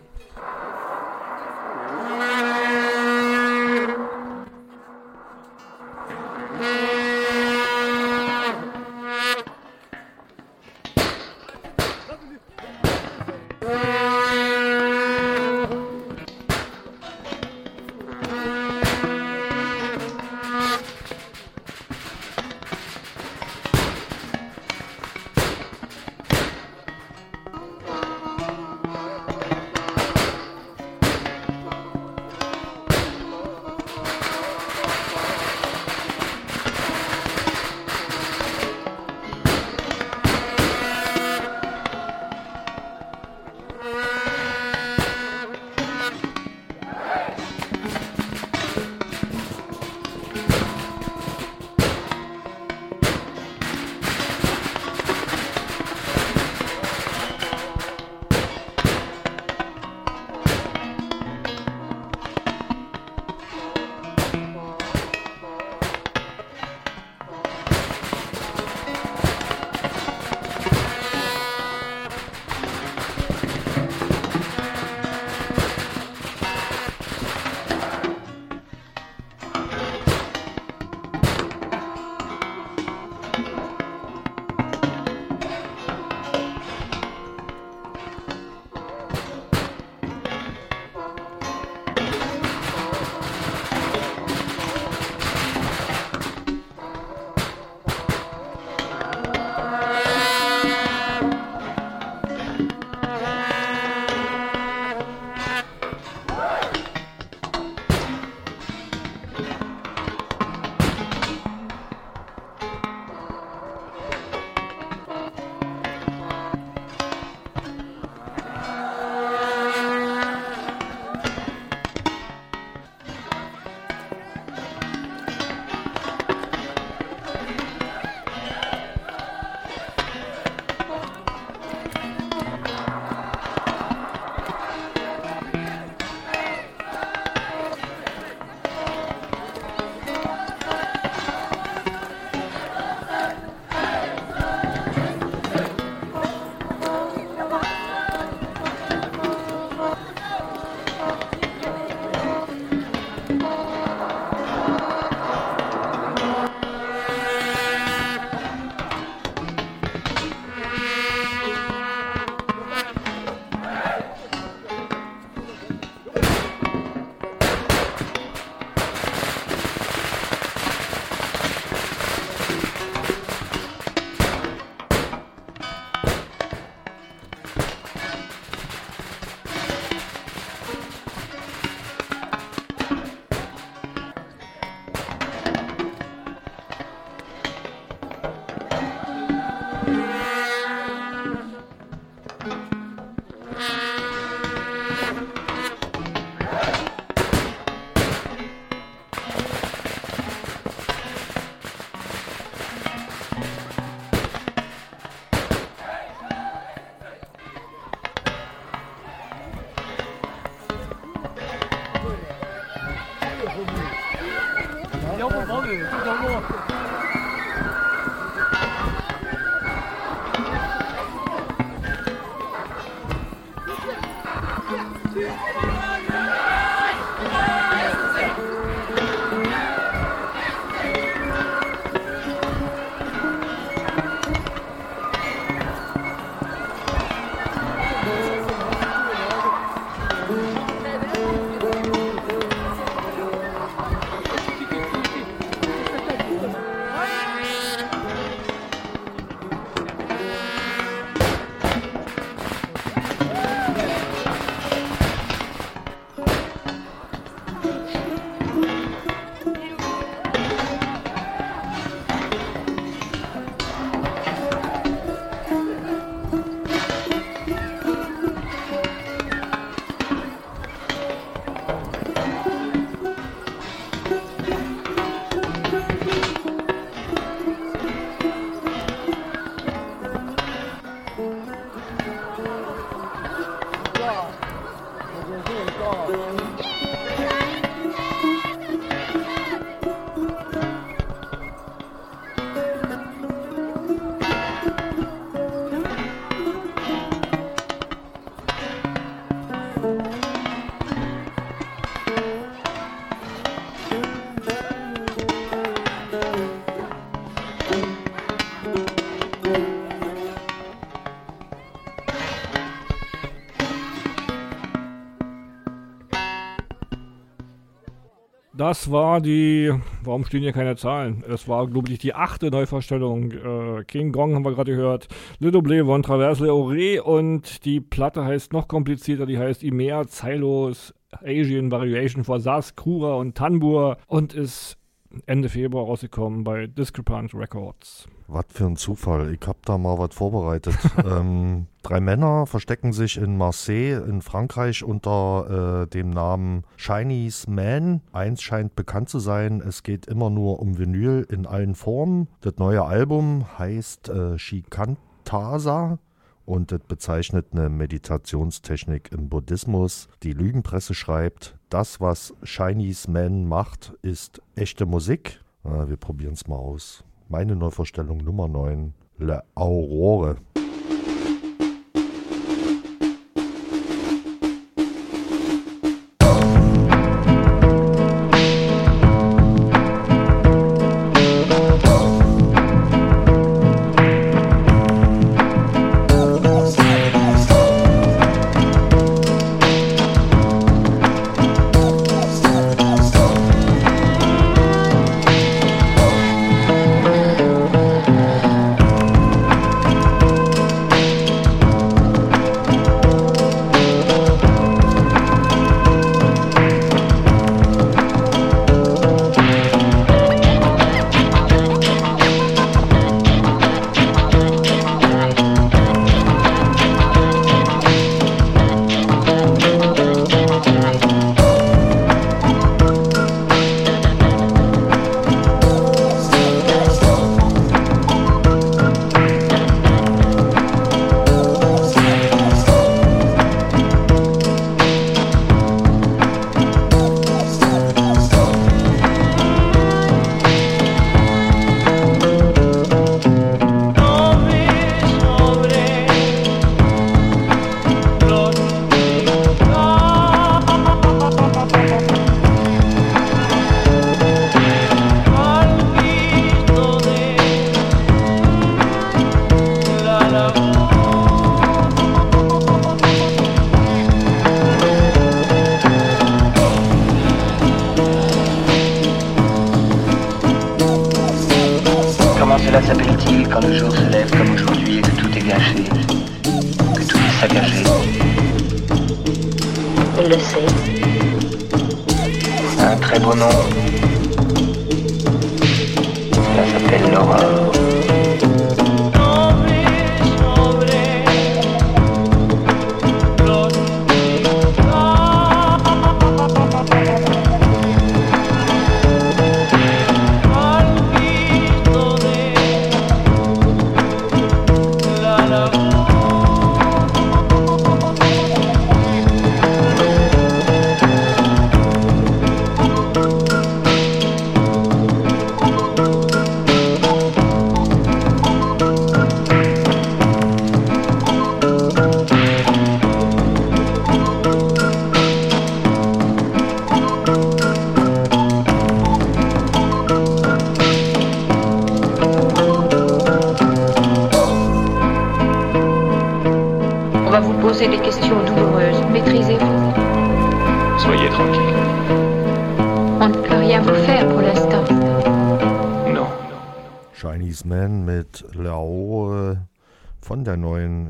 Das 318.70 318.92
war 318.92 319.20
die, 319.20 319.74
warum 320.04 320.26
stehen 320.26 320.44
hier 320.44 320.54
keine 320.54 320.76
Zahlen? 320.76 321.24
Es 321.28 321.48
war, 321.48 321.66
glaube 321.66 321.92
ich, 321.92 321.98
die 321.98 322.14
achte 322.14 322.52
Neuvorstellung. 322.52 323.32
Äh, 323.32 323.84
King 323.86 324.12
Gong 324.12 324.36
haben 324.36 324.46
wir 324.46 324.52
gerade 324.52 324.76
gehört. 324.76 325.08
Little 325.40 325.62
Blé 325.62 325.84
von 325.84 326.04
Traverse 326.04 326.46
Leoré 326.46 327.00
und 327.00 327.66
die 327.66 327.82
Platte 327.82 328.24
heißt 328.24 328.54
noch 328.54 328.68
komplizierter, 328.68 329.26
die 329.26 329.40
heißt 329.40 329.64
Imea 329.64 330.06
Zeilos 330.06 330.94
Asian 331.24 331.72
Variation 331.72 332.24
for 332.24 332.40
Sas, 332.40 332.76
Kura 332.76 333.16
und 333.16 333.34
Tanbur 333.34 333.98
und 334.06 334.36
ist 334.36 334.78
Ende 335.26 335.50
Februar 335.50 335.86
rausgekommen 335.86 336.44
bei 336.44 336.68
Discrepant 336.68 337.34
Records. 337.34 338.08
Was 338.32 338.46
für 338.50 338.66
ein 338.66 338.76
Zufall. 338.76 339.34
Ich 339.34 339.48
hab 339.48 339.66
da 339.66 339.80
mal 339.80 339.98
was 339.98 340.14
vorbereitet. 340.14 340.76
ähm, 341.04 341.66
drei 341.82 342.00
Männer 342.00 342.46
verstecken 342.46 342.94
sich 342.94 343.18
in 343.18 343.38
Marseille 343.38 344.04
in 344.08 344.22
Frankreich 344.22 344.84
unter 344.84 345.84
äh, 345.84 345.88
dem 345.88 346.12
Namen 346.12 346.64
Chinese 346.78 347.50
Man. 347.50 348.02
Eins 348.14 348.44
scheint 348.44 348.76
bekannt 348.76 349.10
zu 349.10 349.18
sein. 349.18 349.62
Es 349.62 349.82
geht 349.82 350.06
immer 350.06 350.30
nur 350.30 350.60
um 350.60 350.78
Vinyl 350.78 351.26
in 351.28 351.48
allen 351.48 351.74
Formen. 351.74 352.28
Das 352.42 352.58
neue 352.58 352.86
Album 352.86 353.46
heißt 353.58 354.10
äh, 354.10 354.38
Shikantasa 354.38 355.98
und 356.46 356.72
das 356.72 356.82
bezeichnet 356.88 357.48
eine 357.52 357.70
Meditationstechnik 357.70 359.12
im 359.12 359.30
Buddhismus. 359.30 360.08
Die 360.24 360.34
Lügenpresse 360.34 360.94
schreibt, 360.94 361.56
das, 361.70 362.00
was 362.00 362.34
Chinese 362.44 363.10
Man 363.10 363.46
macht, 363.46 363.94
ist 364.02 364.42
echte 364.56 364.86
Musik. 364.86 365.42
Äh, 365.64 365.90
wir 365.90 365.98
probieren 365.98 366.34
es 366.34 366.48
mal 366.48 366.58
aus. 366.58 367.04
Meine 367.32 367.56
Neuvorstellung 367.56 368.18
Nummer 368.24 368.48
9, 368.48 368.92
Le 369.20 369.44
Aurore. 369.54 370.38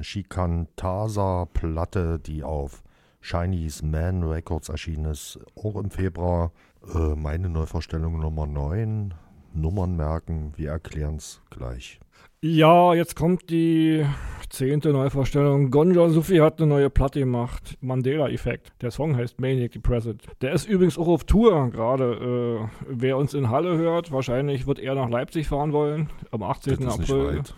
Shikantasa-Platte, 0.09 2.19
die 2.19 2.43
auf 2.43 2.83
Chinese 3.21 3.85
Man 3.85 4.23
Records 4.23 4.69
erschienen 4.69 5.05
ist, 5.05 5.37
auch 5.55 5.75
im 5.75 5.91
Februar. 5.91 6.51
Äh, 6.95 7.13
meine 7.15 7.47
Neuvorstellung 7.49 8.19
Nummer 8.19 8.47
9. 8.47 9.13
Nummern 9.53 9.95
merken, 9.95 10.53
wir 10.55 10.71
erklären 10.71 11.17
es 11.17 11.43
gleich. 11.51 11.99
Ja, 12.41 12.95
jetzt 12.95 13.15
kommt 13.15 13.51
die 13.51 14.03
zehnte 14.49 14.93
Neuvorstellung. 14.93 15.69
Gonja 15.69 16.09
Sufi 16.09 16.37
hat 16.37 16.59
eine 16.59 16.67
neue 16.67 16.89
Platte 16.89 17.19
gemacht. 17.19 17.77
Mandela-Effekt. 17.81 18.71
Der 18.81 18.89
Song 18.89 19.15
heißt 19.15 19.39
Maniac 19.39 19.73
Depressed. 19.73 20.25
Der 20.41 20.53
ist 20.53 20.67
übrigens 20.67 20.97
auch 20.97 21.07
auf 21.07 21.25
Tour 21.25 21.69
gerade. 21.69 22.63
Äh, 22.63 22.67
wer 22.87 23.17
uns 23.17 23.35
in 23.35 23.51
Halle 23.51 23.77
hört, 23.77 24.11
wahrscheinlich 24.11 24.65
wird 24.65 24.79
er 24.79 24.95
nach 24.95 25.09
Leipzig 25.09 25.49
fahren 25.49 25.71
wollen. 25.71 26.09
Am 26.31 26.41
18. 26.41 26.77
Das 26.77 26.93
ist 26.93 26.99
nicht 27.01 27.11
April 27.11 27.37
weit. 27.37 27.53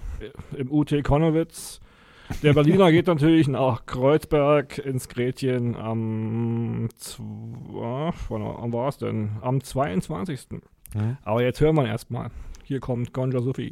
im 0.57 0.69
UT 0.69 1.01
Konnewitz. 1.03 1.79
Der 2.43 2.53
Berliner 2.53 2.91
geht 2.91 3.07
natürlich 3.07 3.47
nach 3.47 3.85
Kreuzberg 3.85 4.77
ins 4.79 5.07
Gretchen 5.07 5.75
am, 5.75 6.89
wann 7.17 8.73
war 8.73 8.89
es 8.89 8.97
denn? 8.97 9.31
Am 9.41 9.63
22. 9.63 10.47
Hm? 10.93 11.17
Aber 11.23 11.43
jetzt 11.43 11.61
hören 11.61 11.75
wir 11.75 11.87
erstmal. 11.87 12.29
Hier 12.63 12.79
kommt 12.79 13.13
Gonja 13.13 13.41
Sophie. 13.41 13.71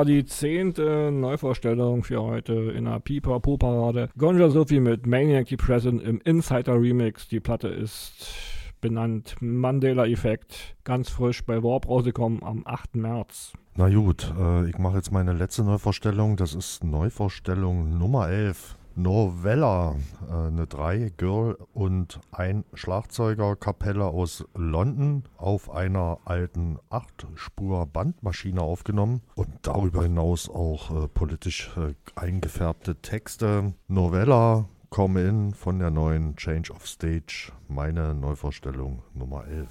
War 0.00 0.06
die 0.06 0.24
zehnte 0.24 1.10
Neuvorstellung 1.12 2.04
für 2.04 2.22
heute 2.22 2.54
in 2.54 2.86
der 2.86 3.00
Pipa 3.00 3.38
Po 3.38 3.58
Parade. 3.58 4.08
Gonja 4.16 4.48
Sophie 4.48 4.80
mit 4.80 5.06
Maniac 5.06 5.48
Depressant 5.48 6.02
im 6.02 6.22
Insider 6.22 6.80
Remix. 6.80 7.28
Die 7.28 7.38
Platte 7.38 7.68
ist 7.68 8.34
benannt 8.80 9.36
Mandela 9.40 10.06
Effekt. 10.06 10.74
Ganz 10.84 11.10
frisch 11.10 11.44
bei 11.44 11.62
Warp 11.62 11.86
rausgekommen 11.86 12.42
am 12.42 12.62
8. 12.64 12.96
März. 12.96 13.52
Na 13.76 13.90
gut, 13.90 14.32
äh, 14.38 14.70
ich 14.70 14.78
mache 14.78 14.96
jetzt 14.96 15.12
meine 15.12 15.34
letzte 15.34 15.64
Neuvorstellung. 15.64 16.38
Das 16.38 16.54
ist 16.54 16.82
Neuvorstellung 16.82 17.98
Nummer 17.98 18.30
11. 18.30 18.78
Novella, 19.02 19.96
äh, 20.28 20.48
eine 20.48 20.66
drei 20.66 21.10
Girl 21.16 21.56
und 21.72 22.20
ein 22.32 22.64
Schlagzeuger 22.74 23.56
Kapelle 23.56 24.04
aus 24.04 24.44
London 24.54 25.24
auf 25.38 25.70
einer 25.70 26.18
alten 26.26 26.78
8-Spur 26.90 27.86
Bandmaschine 27.86 28.60
aufgenommen 28.60 29.22
und 29.36 29.48
darüber 29.62 30.02
hinaus 30.02 30.50
auch 30.50 31.04
äh, 31.04 31.08
politisch 31.08 31.70
äh, 31.78 31.94
eingefärbte 32.14 32.96
Texte. 32.96 33.72
Novella 33.88 34.68
Come 34.92 35.20
In 35.20 35.54
von 35.54 35.78
der 35.78 35.92
neuen 35.92 36.34
Change 36.34 36.72
of 36.72 36.84
Stage, 36.84 37.52
meine 37.68 38.12
Neuvorstellung 38.12 39.04
Nummer 39.14 39.46
11. 39.46 39.68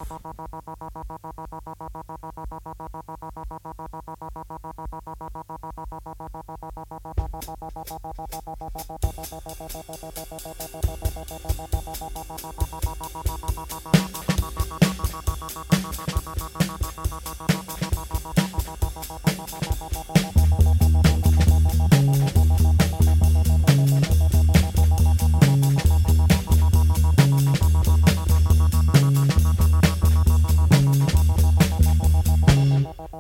Is 22.02 22.49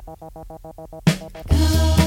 Come 0.06 1.99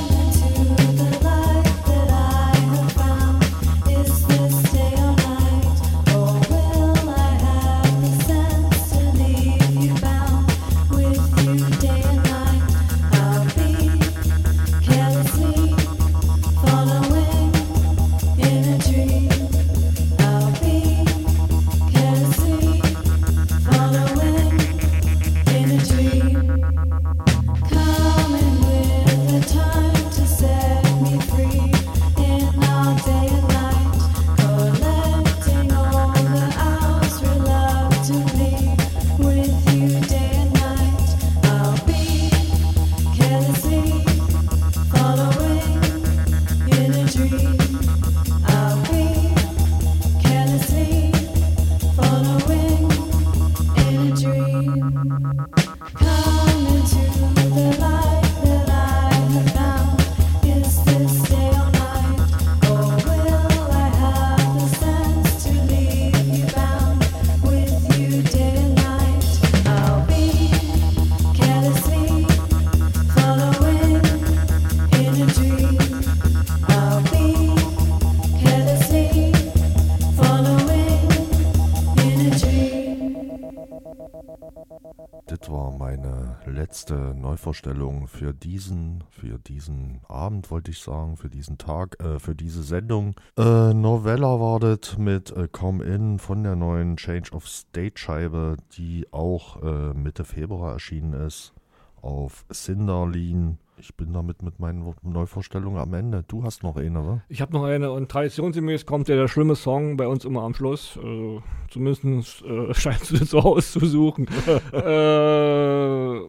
letzte 87.43 87.71
Neuvorstellung 87.71 88.07
für 88.07 88.33
diesen, 88.33 89.03
für 89.11 89.39
diesen 89.39 90.01
Abend, 90.07 90.51
wollte 90.51 90.71
ich 90.71 90.79
sagen, 90.79 91.17
für 91.17 91.29
diesen 91.29 91.59
Tag, 91.59 92.01
äh, 92.01 92.21
für 92.21 92.37
diese 92.37 92.63
Sendung. 92.63 93.17
Äh, 93.37 93.75
Novella 93.75 94.39
war 94.39 94.61
das 94.61 94.97
mit 94.97 95.33
äh, 95.33 95.49
Come 95.51 95.83
In 95.83 96.19
von 96.21 96.45
der 96.45 96.55
neuen 96.55 96.97
Change 96.97 97.33
of 97.33 97.49
State 97.49 97.99
Scheibe, 97.99 98.57
die 98.77 99.07
auch 99.11 99.61
äh, 99.61 99.93
Mitte 99.93 100.25
Februar 100.25 100.73
erschienen 100.75 101.15
ist 101.15 101.53
auf 102.01 102.45
Cinderlean. 102.53 103.59
Ich 103.77 103.97
bin 103.97 104.13
damit 104.13 104.43
mit 104.43 104.61
meinen 104.61 104.95
Neuvorstellungen 105.03 105.81
am 105.81 105.95
Ende. 105.95 106.25
Du 106.29 106.45
hast 106.45 106.63
noch 106.63 106.77
eine, 106.77 107.01
oder? 107.01 107.23
Ich 107.29 107.41
habe 107.41 107.53
noch 107.53 107.65
eine 107.65 107.91
und 107.91 108.09
traditionsgemäß 108.09 108.87
kommt 108.87 109.09
ja 109.09 109.17
der 109.17 109.27
schlimme 109.27 109.57
Song 109.57 109.97
bei 109.97 110.07
uns 110.07 110.25
immer 110.25 110.43
am 110.43 110.55
Schluss. 110.55 110.97
Also, 110.97 111.43
zumindest 111.71 112.43
äh, 112.43 112.73
scheinst 112.75 113.11
du 113.11 113.17
das 113.19 113.31
so 113.31 113.41
auszusuchen. 113.41 114.29
äh, 114.73 116.21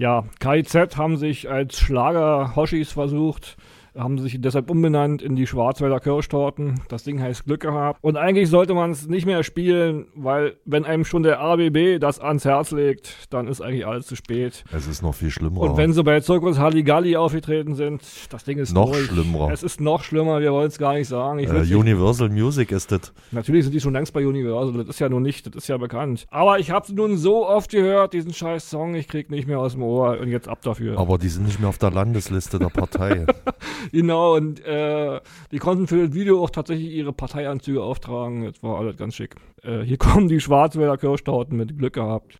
ja, 0.00 0.24
KIZ 0.40 0.96
haben 0.96 1.18
sich 1.18 1.50
als 1.50 1.78
Schlager 1.78 2.56
Hoshis 2.56 2.90
versucht 2.90 3.58
haben 3.96 4.18
sich 4.18 4.40
deshalb 4.40 4.70
umbenannt 4.70 5.22
in 5.22 5.36
die 5.36 5.46
Schwarzwälder 5.46 6.00
Kirschtorten. 6.00 6.80
Das 6.88 7.04
Ding 7.04 7.20
heißt 7.20 7.44
Glück 7.44 7.60
gehabt. 7.60 7.98
Und 8.02 8.16
eigentlich 8.16 8.48
sollte 8.48 8.74
man 8.74 8.90
es 8.90 9.06
nicht 9.08 9.26
mehr 9.26 9.42
spielen, 9.42 10.06
weil 10.14 10.56
wenn 10.64 10.84
einem 10.84 11.04
schon 11.04 11.22
der 11.22 11.40
ABB 11.40 11.98
das 12.00 12.20
ans 12.20 12.44
Herz 12.44 12.70
legt, 12.70 13.32
dann 13.32 13.48
ist 13.48 13.60
eigentlich 13.60 13.86
alles 13.86 14.06
zu 14.06 14.16
spät. 14.16 14.64
Es 14.72 14.86
ist 14.86 15.02
noch 15.02 15.14
viel 15.14 15.30
schlimmer. 15.30 15.60
Und 15.60 15.76
wenn 15.76 15.92
sie 15.92 16.02
bei 16.02 16.20
Zirkus 16.20 16.58
Halligalli 16.58 17.16
aufgetreten 17.16 17.74
sind, 17.74 18.02
das 18.30 18.44
Ding 18.44 18.58
ist 18.58 18.72
noch 18.72 18.92
durch. 18.92 19.06
schlimmer. 19.06 19.50
Es 19.52 19.62
ist 19.62 19.80
noch 19.80 20.02
schlimmer, 20.02 20.40
wir 20.40 20.52
wollen 20.52 20.68
es 20.68 20.78
gar 20.78 20.94
nicht 20.94 21.08
sagen. 21.08 21.38
Äh, 21.40 21.74
Universal 21.74 22.28
Music 22.28 22.72
ist 22.72 22.92
das. 22.92 23.12
Natürlich 23.30 23.64
sind 23.64 23.72
die 23.74 23.80
schon 23.80 23.92
längst 23.92 24.12
bei 24.12 24.26
Universal, 24.26 24.78
das 24.78 24.88
ist 24.88 25.00
ja 25.00 25.08
nun 25.08 25.22
nicht, 25.22 25.46
das 25.46 25.56
ist 25.56 25.68
ja 25.68 25.76
bekannt. 25.76 26.26
Aber 26.30 26.58
ich 26.58 26.70
habe 26.70 26.86
es 26.86 26.92
nun 26.92 27.16
so 27.16 27.46
oft 27.46 27.70
gehört, 27.70 28.12
diesen 28.12 28.32
scheiß 28.32 28.70
Song, 28.70 28.94
ich 28.94 29.08
krieg 29.08 29.30
nicht 29.30 29.46
mehr 29.46 29.58
aus 29.58 29.72
dem 29.72 29.82
Ohr 29.82 30.18
und 30.20 30.28
jetzt 30.28 30.48
ab 30.48 30.62
dafür. 30.62 30.98
Aber 30.98 31.18
die 31.18 31.28
sind 31.28 31.46
nicht 31.46 31.60
mehr 31.60 31.68
auf 31.68 31.78
der 31.78 31.90
Landesliste 31.90 32.58
der 32.58 32.68
Partei. 32.68 33.26
Genau, 33.92 34.36
und 34.36 34.64
äh, 34.64 35.20
die 35.50 35.58
konnten 35.58 35.86
für 35.86 36.06
das 36.06 36.14
Video 36.14 36.42
auch 36.42 36.50
tatsächlich 36.50 36.92
ihre 36.92 37.12
Parteianzüge 37.12 37.82
auftragen. 37.82 38.44
Das 38.44 38.62
war 38.62 38.78
alles 38.78 38.96
ganz 38.96 39.14
schick. 39.14 39.36
Äh, 39.62 39.80
hier 39.82 39.96
kommen 39.98 40.28
die 40.28 40.40
Schwarzwälder 40.40 40.96
Kirschtorten 40.96 41.56
mit 41.56 41.78
Glück 41.78 41.94
gehabt. 41.94 42.38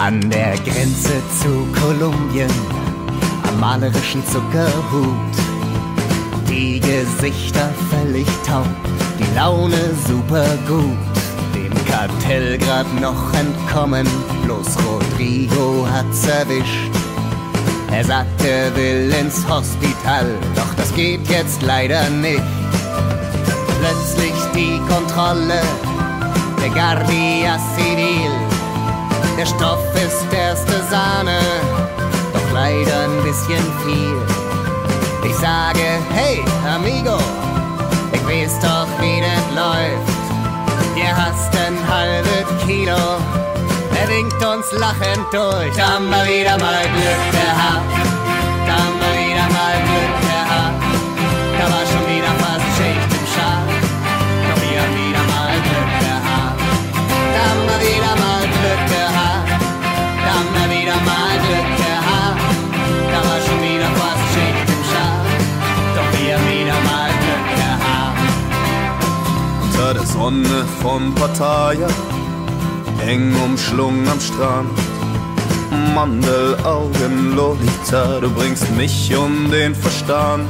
An 0.00 0.30
der 0.30 0.54
Grenze 0.58 1.20
zu 1.40 1.66
Kolumbien, 1.80 2.48
am 3.48 3.58
malerischen 3.58 4.24
Zuckerhut, 4.26 5.47
die 6.58 6.80
Gesichter 6.80 7.70
völlig 7.88 8.26
taub 8.44 8.66
die 9.18 9.36
Laune 9.36 9.94
super 10.08 10.44
gut. 10.66 10.98
Dem 11.54 11.72
Kartell 11.86 12.58
grad 12.58 12.86
noch 13.00 13.32
entkommen, 13.32 14.06
bloß 14.44 14.76
Rodrigo 14.84 15.86
hat's 15.88 16.26
erwischt. 16.26 16.90
Er 17.92 18.04
sagt, 18.04 18.44
er 18.44 18.74
will 18.74 19.12
ins 19.20 19.48
Hospital, 19.48 20.26
doch 20.56 20.74
das 20.76 20.92
geht 20.94 21.28
jetzt 21.28 21.62
leider 21.62 22.10
nicht. 22.10 22.42
Plötzlich 23.80 24.34
die 24.52 24.80
Kontrolle, 24.92 25.62
der 26.60 26.70
Guardia 26.70 27.56
Civil. 27.76 28.32
Der 29.38 29.46
Stoff 29.46 29.84
ist 29.94 30.26
erste 30.32 30.82
Sahne, 30.90 31.38
doch 32.32 32.52
leider 32.52 33.04
ein 33.04 33.22
bisschen 33.22 33.64
viel. 33.84 34.37
Ich 35.24 35.34
sage, 35.34 35.98
hey, 36.14 36.44
amigo, 36.66 37.18
ich 38.12 38.24
weiß 38.26 38.60
doch, 38.60 38.88
wie 39.00 39.20
das 39.20 39.44
läuft. 39.54 40.18
Ihr 40.96 41.16
hast 41.16 41.54
ein 41.56 41.76
halbes 41.88 42.46
Kilo. 42.64 42.96
Er 44.00 44.08
winkt 44.08 44.42
uns 44.44 44.72
lachend 44.72 45.26
durch. 45.32 45.76
Da 45.76 45.94
haben 45.94 46.08
wir 46.08 46.24
wieder 46.24 46.56
mal 46.58 46.84
Glück 46.94 47.24
gehabt. 47.32 47.92
Da 48.66 48.72
haben 48.72 48.98
wir 49.00 49.14
wieder 49.22 49.46
mal 49.58 49.76
Glück 49.88 50.14
gehabt. 50.30 50.82
Da 51.58 51.64
war 51.72 51.84
schon 51.86 52.06
wieder 52.14 52.32
fast 52.38 52.57
Sonne 70.18 70.64
von 70.82 71.14
Pattaya, 71.14 71.86
eng 73.06 73.32
umschlungen 73.40 74.06
am 74.08 74.20
Strand. 74.20 74.68
Mandelaugen, 75.94 77.36
Lolita, 77.36 78.18
du 78.20 78.28
bringst 78.28 78.68
mich 78.76 79.16
um 79.16 79.48
den 79.48 79.76
Verstand. 79.76 80.44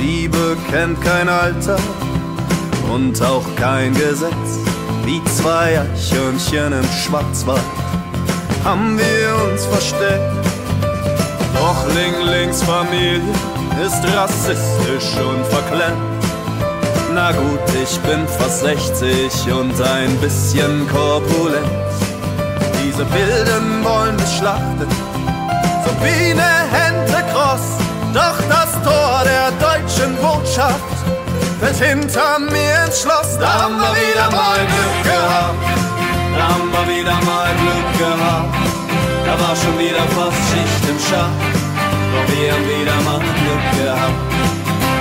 Liebe 0.00 0.56
kennt 0.68 1.00
kein 1.00 1.28
Alter 1.28 1.78
und 2.92 3.22
auch 3.22 3.46
kein 3.54 3.94
Gesetz. 3.94 4.50
Wie 5.04 5.22
zwei 5.36 5.80
Eichhörnchen 5.80 6.72
im 6.72 6.88
Schwarzwald 7.04 7.62
haben 8.64 8.98
wir 8.98 9.52
uns 9.52 9.64
versteckt. 9.64 10.44
Doch 11.54 11.86
Linglings 11.94 12.64
Familie 12.64 13.22
ist 13.86 14.04
rassistisch 14.12 15.16
und 15.18 15.46
verklemmt. 15.46 16.19
Na 17.12 17.32
gut, 17.32 17.60
ich 17.82 17.98
bin 18.00 18.26
fast 18.38 18.60
60 18.60 19.52
und 19.52 19.80
ein 19.80 20.16
bisschen 20.20 20.88
korpulent. 20.88 21.66
Diese 22.82 23.04
Wilden 23.12 23.84
wollen 23.84 24.14
mich 24.14 24.36
schlachten, 24.38 24.86
so 25.84 25.90
wie 26.04 26.34
ne 26.34 26.52
Hente 26.70 27.24
kross. 27.32 27.78
Doch 28.14 28.38
das 28.48 28.72
Tor 28.84 29.22
der 29.24 29.50
deutschen 29.58 30.14
Botschaft 30.16 30.80
fällt 31.60 31.76
hinter 31.76 32.38
mir 32.38 32.86
ins 32.86 33.02
Schloss. 33.02 33.38
Da 33.38 33.64
haben 33.64 33.76
wir 33.76 33.94
wieder 33.96 34.30
mal 34.30 34.58
Glück 34.58 35.02
gehabt. 35.02 35.64
Da 36.36 36.48
haben 36.48 36.70
wir 36.70 36.96
wieder 36.96 37.18
mal 37.26 37.50
Glück 37.60 37.98
gehabt. 37.98 38.54
Da 39.26 39.32
war 39.32 39.56
schon 39.56 39.76
wieder 39.78 40.04
fast 40.14 40.38
Schicht 40.50 40.88
im 40.88 40.98
Schacht. 40.98 41.40
Doch 42.12 42.36
wir 42.36 42.52
haben 42.52 42.66
wieder 42.68 43.00
mal 43.02 43.18
Glück 43.18 43.84
gehabt. 43.84 44.39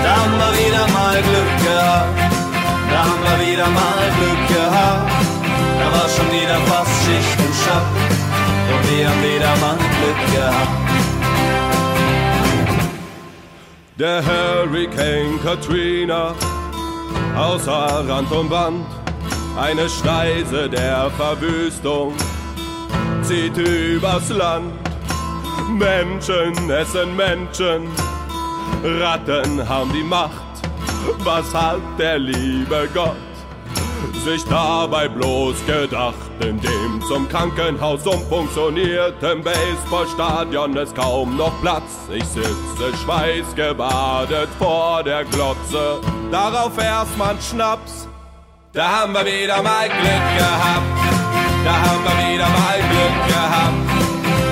Da 0.09 0.15
haben 0.15 0.37
wir 0.39 0.53
wieder 0.57 0.87
mal 0.87 1.21
Glück 1.21 1.53
gehabt. 1.63 2.17
Da 2.91 2.99
haben 3.03 3.21
wir 3.27 3.37
wieder 3.45 3.69
mal 3.69 4.01
Glück 4.17 4.47
gehabt. 4.47 5.11
Da 5.79 5.85
war 5.93 6.09
schon 6.09 6.31
wieder 6.31 6.57
fast 6.65 6.91
Schicht 7.03 7.39
im 7.45 7.53
Schacht. 7.53 7.93
Doch 8.69 8.83
wir 8.89 9.07
haben 9.07 9.21
wieder 9.21 9.55
mal 9.57 9.77
Glück 9.77 10.21
gehabt. 10.33 10.77
Der 13.99 14.23
Hurricane 14.25 15.39
Katrina, 15.43 16.33
außer 17.37 18.03
Rand 18.09 18.31
und 18.31 18.49
Band, 18.49 18.85
eine 19.61 19.87
Schneise 19.87 20.69
der 20.69 21.11
Verwüstung 21.11 22.15
zieht 23.21 23.57
übers 23.57 24.29
Land. 24.29 24.73
Menschen 25.69 26.67
essen 26.71 27.15
Menschen, 27.15 27.89
Ratten 28.83 29.67
haben 29.67 29.91
die 29.93 30.03
Macht. 30.03 30.31
Was 31.19 31.53
hat 31.53 31.81
der 31.97 32.17
liebe 32.17 32.87
Gott 32.93 33.15
sich 34.23 34.43
dabei 34.45 35.07
bloß 35.07 35.65
gedacht? 35.65 36.15
In 36.39 36.59
dem 36.61 37.01
zum 37.07 37.27
Krankenhaus 37.27 38.07
umfunktionierten 38.07 39.43
Baseballstadion 39.43 40.77
ist 40.77 40.95
kaum 40.95 41.35
noch 41.35 41.59
Platz. 41.61 42.07
Ich 42.13 42.23
sitze 42.23 42.95
schweißgebadet 43.03 44.47
vor 44.57 45.03
der 45.03 45.25
Glotze, 45.25 45.99
darauf 46.31 46.77
erstmal 46.77 47.35
Schnaps. 47.41 48.07
Da 48.71 49.01
haben 49.01 49.13
wir 49.13 49.25
wieder 49.25 49.61
mal 49.61 49.89
Glück 49.89 50.37
gehabt, 50.37 50.85
da 51.65 51.73
haben 51.73 52.03
wir 52.03 52.33
wieder 52.33 52.49
mal 52.49 52.77
Glück 52.77 53.27
gehabt. 53.27 53.89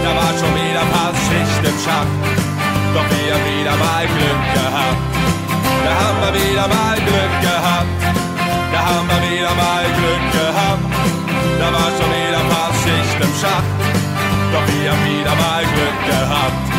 Da 0.03 0.15
war 0.15 0.33
schon 0.37 0.53
wieder 0.55 0.81
fast 0.91 1.19
Schicht 1.27 1.63
im 1.63 1.79
Schacht, 1.79 2.46
doch 2.93 3.07
wir 3.09 3.33
haben 3.33 3.45
wieder 3.45 3.75
mal 3.77 4.05
Glück 4.05 4.43
gehabt. 4.53 5.01
Da 5.83 5.91
haben 6.01 6.17
wir 6.23 6.33
wieder 6.41 6.67
mal 6.67 6.97
Glück 7.07 7.33
gehabt, 7.41 7.87
da 8.73 8.79
haben 8.89 9.07
wir 9.07 9.21
wieder 9.29 9.53
mal 9.55 9.85
Glück 9.97 10.25
gehabt. 10.33 10.85
Da 11.59 11.65
war 11.73 11.89
schon 11.97 12.11
wieder 12.11 12.43
fast 12.51 12.79
Schicht 12.83 13.19
im 13.21 13.33
Schacht, 13.41 13.71
doch 14.51 14.65
wir 14.67 14.91
haben 14.91 15.03
wieder 15.05 15.35
mal 15.35 15.63
Glück 15.63 15.99
gehabt. 16.05 16.76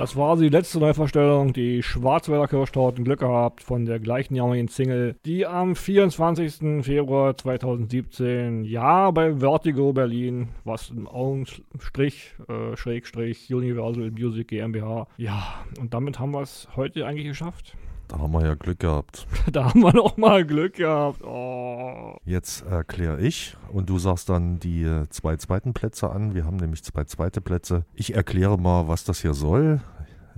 Das 0.00 0.16
war 0.16 0.34
die 0.38 0.48
letzte 0.48 0.78
Neuverstellung, 0.78 1.52
die 1.52 1.82
Schwarzwälder 1.82 2.48
Kirschtorten 2.48 3.04
Glück 3.04 3.20
gehabt 3.20 3.62
von 3.62 3.84
der 3.84 4.00
gleichnamigen 4.00 4.68
Single, 4.68 5.14
die 5.26 5.44
am 5.44 5.76
24. 5.76 6.82
Februar 6.86 7.36
2017, 7.36 8.64
ja, 8.64 9.10
bei 9.10 9.40
Vertigo 9.40 9.92
Berlin, 9.92 10.48
was 10.64 10.88
im 10.88 11.06
Augenstrich, 11.06 12.34
äh, 12.48 12.78
Schrägstrich, 12.78 13.52
Universal 13.52 14.10
Music 14.10 14.48
GmbH, 14.48 15.06
ja, 15.18 15.62
und 15.78 15.92
damit 15.92 16.18
haben 16.18 16.30
wir 16.30 16.40
es 16.40 16.66
heute 16.76 17.04
eigentlich 17.04 17.26
geschafft. 17.26 17.76
Da 18.10 18.18
haben 18.18 18.32
wir 18.32 18.44
ja 18.44 18.54
Glück 18.54 18.80
gehabt. 18.80 19.26
Da 19.52 19.66
haben 19.66 19.80
wir 19.80 19.94
noch 19.94 20.16
mal 20.16 20.44
Glück 20.44 20.74
gehabt. 20.74 21.22
Oh. 21.22 22.16
Jetzt 22.24 22.62
erkläre 22.66 23.20
ich 23.20 23.56
und 23.72 23.88
du 23.88 23.98
sagst 23.98 24.28
dann 24.28 24.58
die 24.58 24.82
äh, 24.82 25.08
zwei 25.10 25.36
zweiten 25.36 25.72
Plätze 25.74 26.10
an. 26.10 26.34
Wir 26.34 26.44
haben 26.44 26.56
nämlich 26.56 26.82
zwei 26.82 27.04
zweite 27.04 27.40
Plätze. 27.40 27.84
Ich 27.94 28.14
erkläre 28.14 28.58
mal, 28.58 28.88
was 28.88 29.04
das 29.04 29.20
hier 29.22 29.34
soll. 29.34 29.80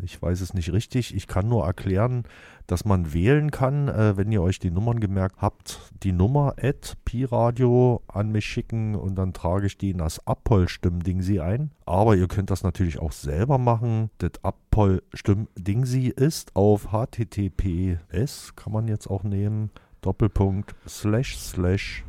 Ich 0.02 0.20
weiß 0.20 0.40
es 0.40 0.54
nicht 0.54 0.72
richtig. 0.72 1.14
Ich 1.14 1.26
kann 1.26 1.48
nur 1.48 1.66
erklären, 1.66 2.24
dass 2.66 2.84
man 2.84 3.12
wählen 3.12 3.50
kann, 3.50 3.88
äh, 3.88 4.16
wenn 4.16 4.32
ihr 4.32 4.42
euch 4.42 4.58
die 4.58 4.70
Nummern 4.70 5.00
gemerkt 5.00 5.36
habt, 5.40 5.92
die 6.02 6.12
Nummer 6.12 6.54
at 6.60 6.96
Pi-Radio 7.04 8.02
an 8.08 8.30
mich 8.30 8.44
schicken 8.44 8.94
und 8.94 9.16
dann 9.16 9.32
trage 9.32 9.66
ich 9.66 9.78
die 9.78 9.90
in 9.90 9.98
das 9.98 10.26
Abpol-Stimmdingsi 10.26 11.40
ein. 11.40 11.70
Aber 11.86 12.16
ihr 12.16 12.28
könnt 12.28 12.50
das 12.50 12.62
natürlich 12.62 12.98
auch 12.98 13.12
selber 13.12 13.58
machen. 13.58 14.10
Das 14.18 14.32
Abpol-Stimmdingsi 14.42 16.08
ist 16.08 16.56
auf 16.56 16.92
https, 16.92 18.54
kann 18.56 18.72
man 18.72 18.88
jetzt 18.88 19.08
auch 19.08 19.24
nehmen, 19.24 19.70
Doppelpunkt, 20.00 20.74
slash, 20.86 21.38
slash, 21.38 22.04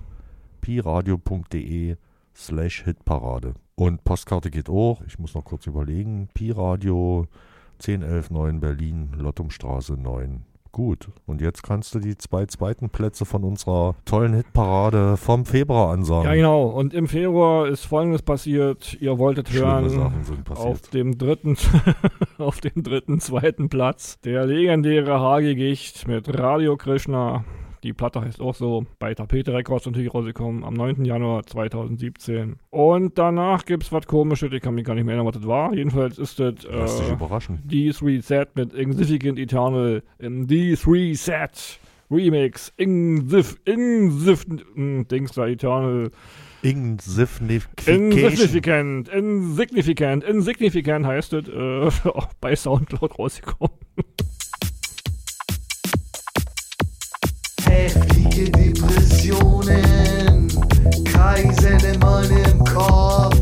piradio.de 0.62 1.98
slash 2.36 2.84
Hitparade. 2.84 3.54
Und 3.76 4.04
Postkarte 4.04 4.52
geht 4.52 4.70
auch. 4.70 5.02
Ich 5.08 5.20
muss 5.20 5.34
noch 5.34 5.46
kurz 5.46 5.66
überlegen. 5.66 6.30
Pi-Radio 6.34 7.28
10119 7.84 8.60
Berlin, 8.60 9.10
Lottumstraße 9.18 9.94
9. 9.94 10.46
Gut, 10.72 11.10
und 11.28 11.40
jetzt 11.40 11.62
kannst 11.62 11.94
du 11.94 12.00
die 12.00 12.18
zwei 12.18 12.48
zweiten 12.48 12.90
Plätze 12.90 13.26
von 13.26 13.44
unserer 13.44 13.94
tollen 14.06 14.34
Hitparade 14.34 15.18
vom 15.18 15.46
Februar 15.46 15.94
ansagen. 15.94 16.26
Ja, 16.26 16.34
genau. 16.34 16.64
Und 16.64 16.96
im 16.96 17.08
Februar 17.08 17.68
ist 17.68 17.86
Folgendes 17.86 18.24
passiert. 18.24 18.98
Ihr 19.00 19.20
wolltet 19.20 19.54
hören, 19.54 20.14
auf 20.50 20.82
dem 20.90 21.20
dritten, 21.20 21.58
auf 22.40 22.60
dem 22.60 22.82
dritten, 22.82 23.20
zweiten 23.20 23.70
Platz 23.70 24.20
der 24.22 24.48
legendäre 24.48 25.20
Hagigicht 25.20 26.08
mit 26.08 26.40
Radio 26.40 26.76
Krishna. 26.76 27.46
Die 27.84 27.92
Platte 27.92 28.22
heißt 28.22 28.40
auch 28.40 28.56
so, 28.56 28.86
bei 28.98 29.14
Tapete 29.14 29.54
Records 29.54 29.86
natürlich 29.86 30.14
rausgekommen, 30.14 30.64
am 30.64 30.74
9. 30.74 31.04
Januar 31.04 31.46
2017. 31.46 32.56
Und 32.70 33.18
danach 33.18 33.66
gibt's 33.66 33.92
was 33.92 34.08
komisches, 34.08 34.54
ich 34.54 34.62
kann 34.62 34.76
mich 34.76 34.86
gar 34.86 34.96
nicht 34.96 35.04
mehr 35.04 35.16
erinnern, 35.16 35.28
was 35.28 35.40
das 35.40 35.48
war. 35.48 35.74
Jedenfalls 35.74 36.18
ist 36.18 36.40
das 36.40 36.64
äh, 36.64 37.12
überraschen. 37.12 37.62
D3 37.68 38.22
Set 38.22 38.56
mit 38.56 38.74
Insignificant 38.74 39.38
Eternal 39.38 40.02
im 40.18 40.48
D3 40.48 41.18
Set 41.18 41.80
Remix. 42.10 42.72
Insif, 42.78 43.58
Insif, 43.66 44.46
Dings 44.76 45.34
da 45.34 45.48
Eternal. 45.48 46.10
Insignificant, 46.62 49.10
insignificant, 49.10 50.24
insignificant 50.24 51.06
heißt 51.06 51.34
es, 51.34 51.50
äh, 51.50 52.08
auch 52.10 52.30
bei 52.40 52.56
Soundcloud 52.56 53.20
rausgekommen. 53.20 53.76
Heftige 57.74 58.52
Depressionen 58.52 60.48
kreisen 61.06 61.80
in 61.92 62.00
meinem 62.00 62.64
Kopf. 62.66 63.33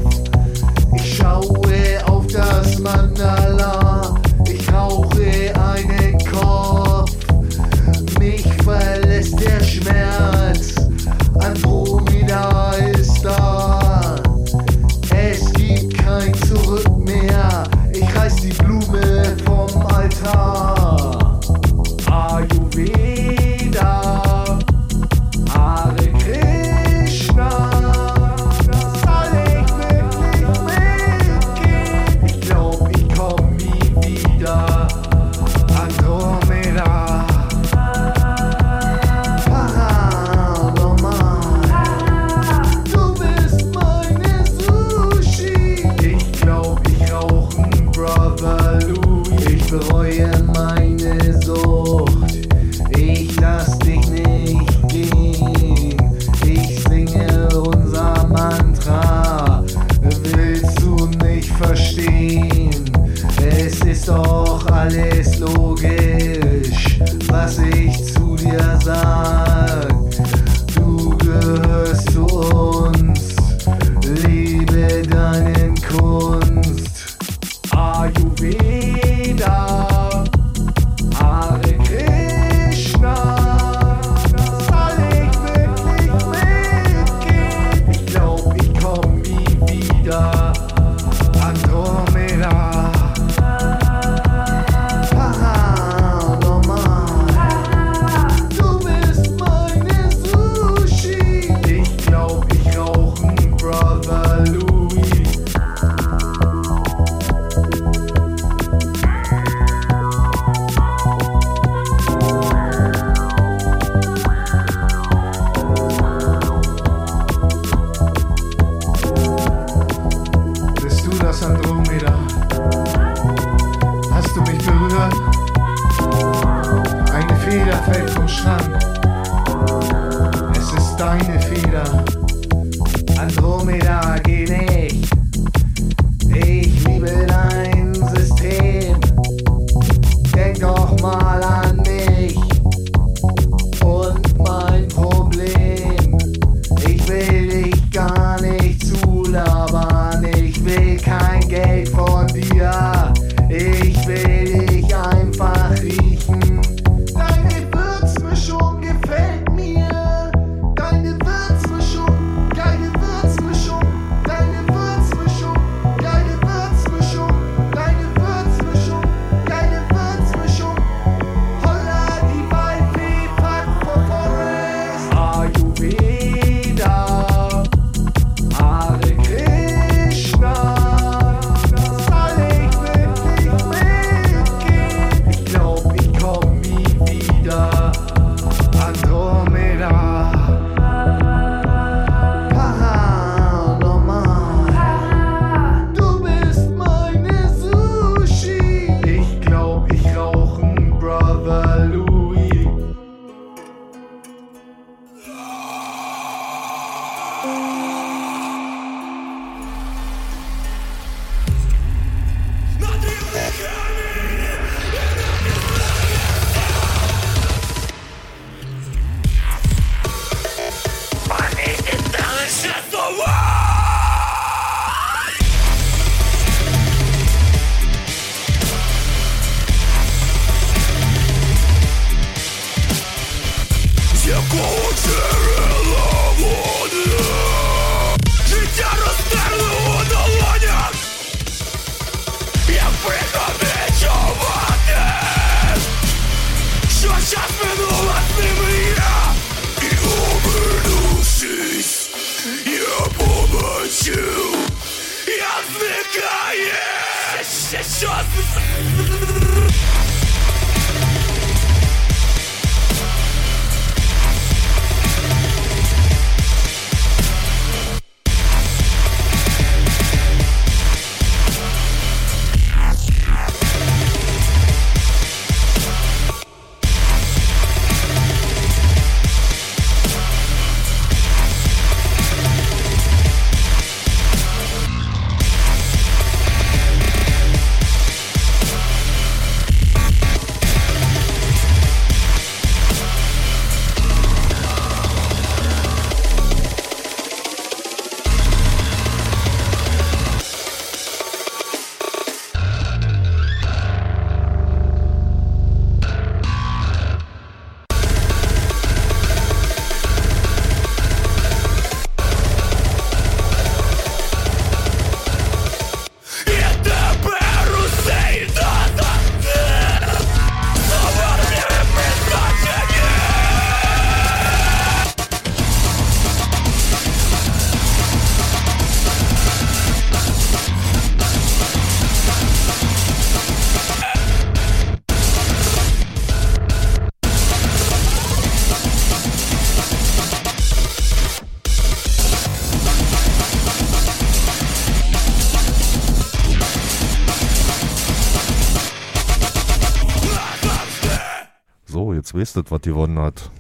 Ihr, 352.42 352.72
was 352.72 352.82
gewonnen 352.82 353.20
hat. 353.20 353.52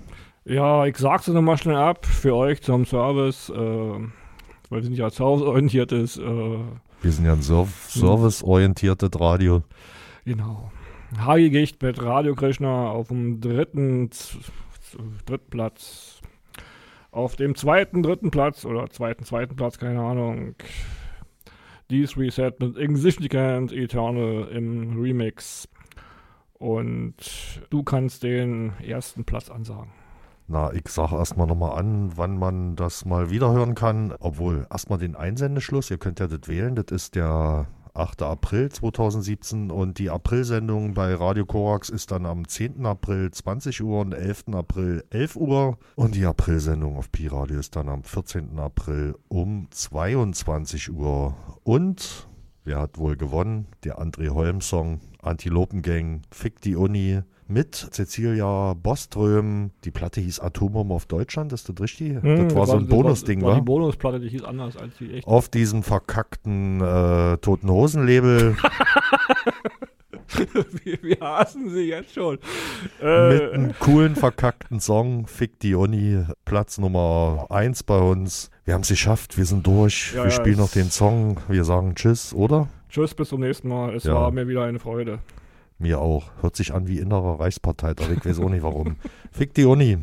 Ja, 0.45 0.85
ich 0.85 0.97
sag's 0.97 1.27
nochmal 1.27 1.57
schnell 1.57 1.75
ab 1.75 2.05
für 2.05 2.35
euch 2.35 2.61
zum 2.61 2.85
Service, 2.85 3.49
äh, 3.49 3.55
weil 4.69 4.79
es 4.81 4.89
nicht 4.89 5.01
als 5.03 5.19
hausorientiert 5.19 5.91
ist. 5.91 6.17
Äh, 6.17 6.23
Wir 7.01 7.11
sind 7.11 7.25
ja 7.25 7.33
ein 7.33 7.41
Serv 7.41 7.69
serviceorientiertes 7.89 9.11
Radio. 9.19 9.63
Genau. 10.25 10.71
Hagi 11.17 11.49
Gicht 11.49 11.81
mit 11.83 12.01
Radio 12.01 12.35
Krishna 12.35 12.89
auf 12.89 13.09
dem 13.09 13.39
dritten 13.41 14.09
Platz. 15.49 16.21
Auf 17.11 17.35
dem 17.35 17.55
zweiten, 17.55 18.01
dritten 18.03 18.31
Platz 18.31 18.65
oder 18.65 18.89
zweiten, 18.89 19.25
zweiten 19.25 19.55
Platz, 19.55 19.77
keine 19.77 19.99
Ahnung. 20.01 20.55
Dies 21.89 22.17
Reset 22.17 22.53
mit 22.59 22.77
Insignificant 22.77 23.73
Eternal 23.73 24.47
im 24.53 24.99
Remix. 25.01 25.67
Und 26.61 27.15
du 27.71 27.81
kannst 27.81 28.21
den 28.21 28.73
ersten 28.85 29.25
Platz 29.25 29.49
ansagen. 29.49 29.89
Na, 30.47 30.71
ich 30.73 30.87
sage 30.89 31.15
erstmal 31.15 31.47
nochmal 31.47 31.79
an, 31.79 32.11
wann 32.17 32.37
man 32.37 32.75
das 32.75 33.03
mal 33.03 33.31
wiederhören 33.31 33.73
kann. 33.73 34.13
Obwohl, 34.19 34.67
erstmal 34.69 34.99
den 34.99 35.15
Einsendeschluss, 35.15 35.89
ihr 35.89 35.97
könnt 35.97 36.19
ja 36.19 36.27
das 36.27 36.47
wählen, 36.47 36.75
das 36.75 36.85
ist 36.91 37.15
der 37.15 37.65
8. 37.95 38.21
April 38.21 38.69
2017 38.69 39.71
und 39.71 39.97
die 39.97 40.11
Aprilsendung 40.11 40.93
bei 40.93 41.15
Radio 41.15 41.45
Korax 41.47 41.89
ist 41.89 42.11
dann 42.11 42.27
am 42.27 42.47
10. 42.47 42.85
April 42.85 43.31
20 43.31 43.81
Uhr 43.81 44.01
und 44.01 44.13
11. 44.13 44.45
April 44.53 45.03
11 45.09 45.35
Uhr 45.37 45.77
und 45.95 46.13
die 46.13 46.25
Aprilsendung 46.25 46.95
auf 46.95 47.11
Pi 47.11 47.27
Radio 47.27 47.59
ist 47.59 47.75
dann 47.75 47.89
am 47.89 48.03
14. 48.03 48.59
April 48.59 49.15
um 49.29 49.67
22 49.71 50.93
Uhr. 50.93 51.35
Und 51.63 52.29
wer 52.63 52.79
hat 52.79 52.97
wohl 52.97 53.15
gewonnen? 53.15 53.67
Der 53.83 53.99
André 53.99 54.29
Holm 54.29 54.61
Song 54.61 54.99
Antilopengang 55.21 56.21
Fick 56.31 56.61
die 56.61 56.75
Uni 56.75 57.21
mit 57.47 57.75
Cecilia 57.75 58.73
Boström. 58.73 59.71
Die 59.83 59.91
Platte 59.91 60.21
hieß 60.21 60.39
Atombombe 60.39 60.93
auf 60.93 61.05
Deutschland, 61.05 61.51
ist 61.53 61.67
das 61.67 61.79
richtig? 61.81 62.21
Hm, 62.21 62.47
das 62.47 62.55
war 62.55 62.65
so 62.65 62.77
ein 62.77 62.87
Bonusding, 62.87 63.41
war, 63.41 63.49
war 63.49 63.55
wa? 63.55 63.59
die 63.59 63.65
Bonusplatte, 63.65 64.19
die 64.19 64.29
hieß 64.29 64.43
anders 64.43 64.77
als 64.77 64.97
die 64.97 65.11
echt. 65.11 65.27
Auf 65.27 65.49
diesem 65.49 65.83
verkackten 65.83 66.81
äh, 66.81 67.37
Toten 67.37 67.69
Hosen-Label 67.69 68.55
wir, 70.83 70.97
wir 71.01 71.17
hassen 71.19 71.69
sie 71.69 71.89
jetzt 71.89 72.13
schon. 72.13 72.37
mit 73.01 73.01
Äh, 73.01 73.51
einem 73.53 73.73
coolen 73.79 74.15
verkackten 74.15 74.79
Song. 74.79 75.27
Fick 75.27 75.59
die 75.59 75.75
Uni, 75.75 76.23
Platz 76.45 76.77
Nummer 76.77 77.47
1 77.49 77.83
bei 77.83 77.97
uns. 77.99 78.49
Wir 78.65 78.73
haben 78.73 78.81
es 78.81 78.87
geschafft, 78.89 79.37
wir 79.37 79.45
sind 79.45 79.65
durch. 79.67 80.11
Ja, 80.13 80.23
wir 80.23 80.29
ja, 80.29 80.31
spielen 80.31 80.57
noch 80.57 80.71
den 80.71 80.89
Song. 80.91 81.37
Wir 81.47 81.63
sagen 81.63 81.95
Tschüss, 81.95 82.33
oder? 82.33 82.67
tschüss, 82.89 83.13
bis 83.13 83.29
zum 83.29 83.39
nächsten 83.41 83.67
Mal. 83.69 83.95
Es 83.95 84.03
Ja. 84.03 84.13
war 84.15 84.31
mir 84.31 84.47
wieder 84.47 84.63
eine 84.65 84.79
Freude. 84.79 85.19
Mir 85.79 85.99
auch. 85.99 86.29
Hört 86.41 86.55
sich 86.55 86.73
an 86.73 86.87
wie 86.87 86.99
innerer 86.99 87.39
Reichsparteitag. 87.39 88.07
Ich 88.17 88.25
weiß 88.25 88.39
auch 88.39 88.49
nicht 88.49 88.63
warum. 88.63 88.97
Fick 89.31 89.53
die 89.53 89.65
Uni. 89.65 89.97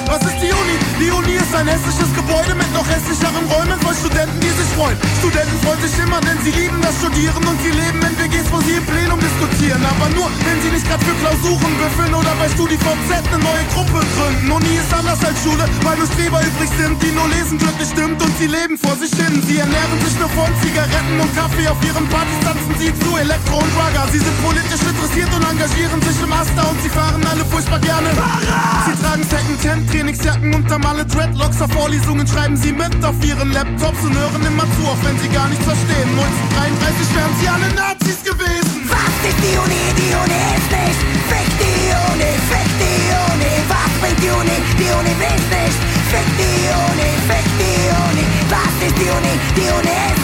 Was 0.07 0.21
ist 0.25 0.41
die 0.41 0.51
Uni? 0.51 0.77
Die 0.99 1.09
Uni 1.11 1.32
ist 1.65 1.99
ein 2.01 2.52
hässliches 2.73 2.73
Gebäude 2.73 2.79
mit 2.79 2.81
noch 2.81 2.87
hässlicheren 2.87 3.45
Räumen 3.49 3.79
voll 3.81 3.95
Studenten, 3.95 4.39
die 4.41 4.49
sich 4.49 4.69
freuen. 4.75 4.97
Studenten 5.19 5.57
freuen 5.61 5.81
sich 5.81 5.93
immer, 6.01 6.19
denn 6.21 6.37
sie 6.43 6.51
lieben 6.51 6.81
das 6.81 6.95
Studieren 6.97 7.43
und 7.45 7.57
sie 7.61 7.69
leben 7.69 8.01
in 8.01 8.13
WGs, 8.17 8.47
wo 8.51 8.59
sie 8.61 8.75
im 8.77 8.85
Plenum 8.85 9.19
diskutieren. 9.19 9.81
Aber 9.85 10.09
nur, 10.17 10.27
wenn 10.45 10.57
sie 10.61 10.71
nicht 10.73 10.85
gerade 10.87 11.03
für 11.05 11.15
Klausuren 11.21 11.73
büffeln 11.77 12.13
oder 12.13 12.33
bei 12.39 12.49
StudiVZ 12.49 13.09
eine 13.29 13.39
neue 13.43 13.65
Gruppe 13.73 14.01
gründen. 14.17 14.51
Uni 14.51 14.73
ist 14.77 14.93
anders 14.93 15.21
als 15.23 15.37
Schule, 15.43 15.65
weil 15.83 15.97
nur 15.97 16.07
Streber 16.07 16.41
übrig 16.41 16.69
sind, 16.77 16.97
die 17.01 17.11
nur 17.13 17.27
lesen 17.29 17.57
glücklich 17.57 17.89
stimmt 17.89 18.19
und 18.21 18.33
sie 18.37 18.49
leben 18.49 18.75
vor 18.77 18.95
sich 18.97 19.13
hin. 19.13 19.33
Sie 19.45 19.57
ernähren 19.61 19.99
sich 20.01 20.15
nur 20.17 20.29
von 20.33 20.49
Zigaretten 20.61 21.17
und 21.21 21.31
Kaffee. 21.37 21.67
Auf 21.69 21.79
ihren 21.85 22.05
Partys 22.09 22.39
tanzen 22.41 22.73
sie 22.79 22.89
zu 22.89 23.09
Elektro 23.17 23.61
und 23.61 23.71
Rugger. 23.77 24.05
Sie 24.11 24.21
sind 24.21 24.37
politisch 24.41 24.81
interessiert 24.81 25.29
und 25.29 25.43
engagieren 25.45 26.01
sich 26.01 26.17
im 26.21 26.33
Asta 26.33 26.63
und 26.69 26.79
sie 26.81 26.89
fahren 26.89 27.21
alle 27.29 27.45
furchtbar 27.45 27.79
gerne. 27.79 28.09
Sie 28.09 28.95
tragen 28.97 29.23
Secondhand 29.23 29.89
Trainingsjacken 29.89 30.53
und 30.53 30.65
haben 30.71 30.85
alle 30.85 31.05
Dreadlocks 31.05 31.61
auf 31.61 31.71
Vorlesungen, 31.71 32.25
schreiben 32.27 32.57
sie 32.63 32.71
mit 32.71 32.95
auf 33.03 33.15
ihren 33.23 33.51
Laptops 33.51 34.03
und 34.03 34.15
hören 34.15 34.43
immer 34.47 34.63
zu, 34.63 34.81
auch 34.87 35.01
wenn 35.03 35.19
sie 35.19 35.27
gar 35.27 35.47
nichts 35.49 35.65
verstehen. 35.65 36.07
1933 36.15 37.15
wären 37.15 37.33
sie 37.39 37.47
alle 37.51 37.69
Nazis 37.75 38.23
gewesen. 38.23 38.87
Was 38.87 39.15
ist 39.27 39.39
die 39.43 39.55
Uni? 39.59 39.83
Die 39.99 40.13
Uni 40.15 40.39
ist 40.55 40.69
nicht. 40.71 40.99
Fick 41.27 41.49
die 41.59 41.91
Uni, 41.91 42.31
fick 42.47 42.69
die 42.79 43.11
Uni. 43.31 43.53
Was 43.67 43.91
bringt 43.99 44.19
die 44.23 44.31
Uni? 44.31 44.57
Die 44.79 44.91
Uni 44.95 45.13
will's 45.19 45.47
nicht. 45.51 45.79
Fick 46.07 46.29
die 46.39 46.71
Uni, 46.71 47.09
fick 47.27 47.47
die 47.59 47.83
Uni. 48.07 48.23
Was 48.47 48.75
ist 48.79 48.95
die 48.95 49.11
Uni? 49.11 49.33
Die 49.59 49.67
Uni 49.67 49.95
ist 50.15 50.22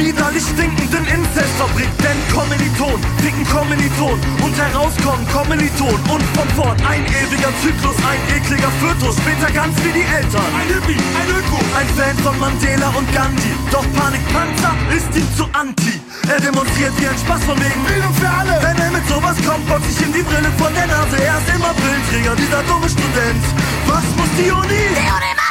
widerlich 0.00 0.42
stinkenden 0.42 1.04
Inzestfabrik. 1.04 1.90
Denn 2.00 2.18
Kommiliton, 2.32 3.00
dicken 3.20 3.44
Kommiliton 3.48 4.18
und 4.40 4.54
herauskommen 4.56 5.24
Kommiliton 5.28 6.00
und 6.08 6.24
von 6.36 6.48
vorn 6.56 6.76
ein 6.88 7.04
ewiger 7.04 7.52
Zyklus, 7.60 7.96
ein 8.08 8.20
ekliger 8.32 8.72
Fötus, 8.80 9.16
später 9.20 9.52
ganz 9.52 9.76
wie 9.84 9.92
die 9.92 10.06
Eltern. 10.08 10.50
Ein 10.56 10.68
Hippie, 10.72 10.96
ein 10.96 11.28
Öko, 11.28 11.58
ein 11.76 11.88
Fan 11.96 12.16
von 12.24 12.36
Mandela 12.40 12.88
und 12.96 13.06
Gandhi. 13.12 13.52
Doch 13.70 13.84
Panikpanzer 13.96 14.72
ist 14.96 15.12
ihm 15.16 15.28
zu 15.36 15.44
anti. 15.52 16.00
Er 16.28 16.40
demonstriert 16.40 16.94
wie 16.98 17.08
ein 17.08 17.18
Spaß 17.18 17.44
von 17.44 17.58
wegen 17.60 17.82
Bildung 17.84 18.14
für 18.14 18.30
alle. 18.30 18.56
Wenn 18.62 18.76
er 18.80 18.90
mit 18.90 19.06
sowas 19.08 19.36
kommt, 19.44 19.66
box 19.68 19.84
ich 19.90 20.00
ihm 20.00 20.12
die 20.12 20.22
Brille 20.22 20.50
von 20.56 20.72
der 20.72 20.86
Nase. 20.86 21.16
Er 21.20 21.36
ist 21.38 21.48
immer 21.54 21.74
Brillenträger, 21.74 22.34
dieser 22.36 22.62
dumme 22.64 22.88
Student. 22.88 23.42
Was 23.86 24.06
muss 24.16 24.32
die 24.38 24.50
Uni? 24.50 24.82
Die 24.96 25.10
Uni 25.10 25.32
muss 25.36 25.49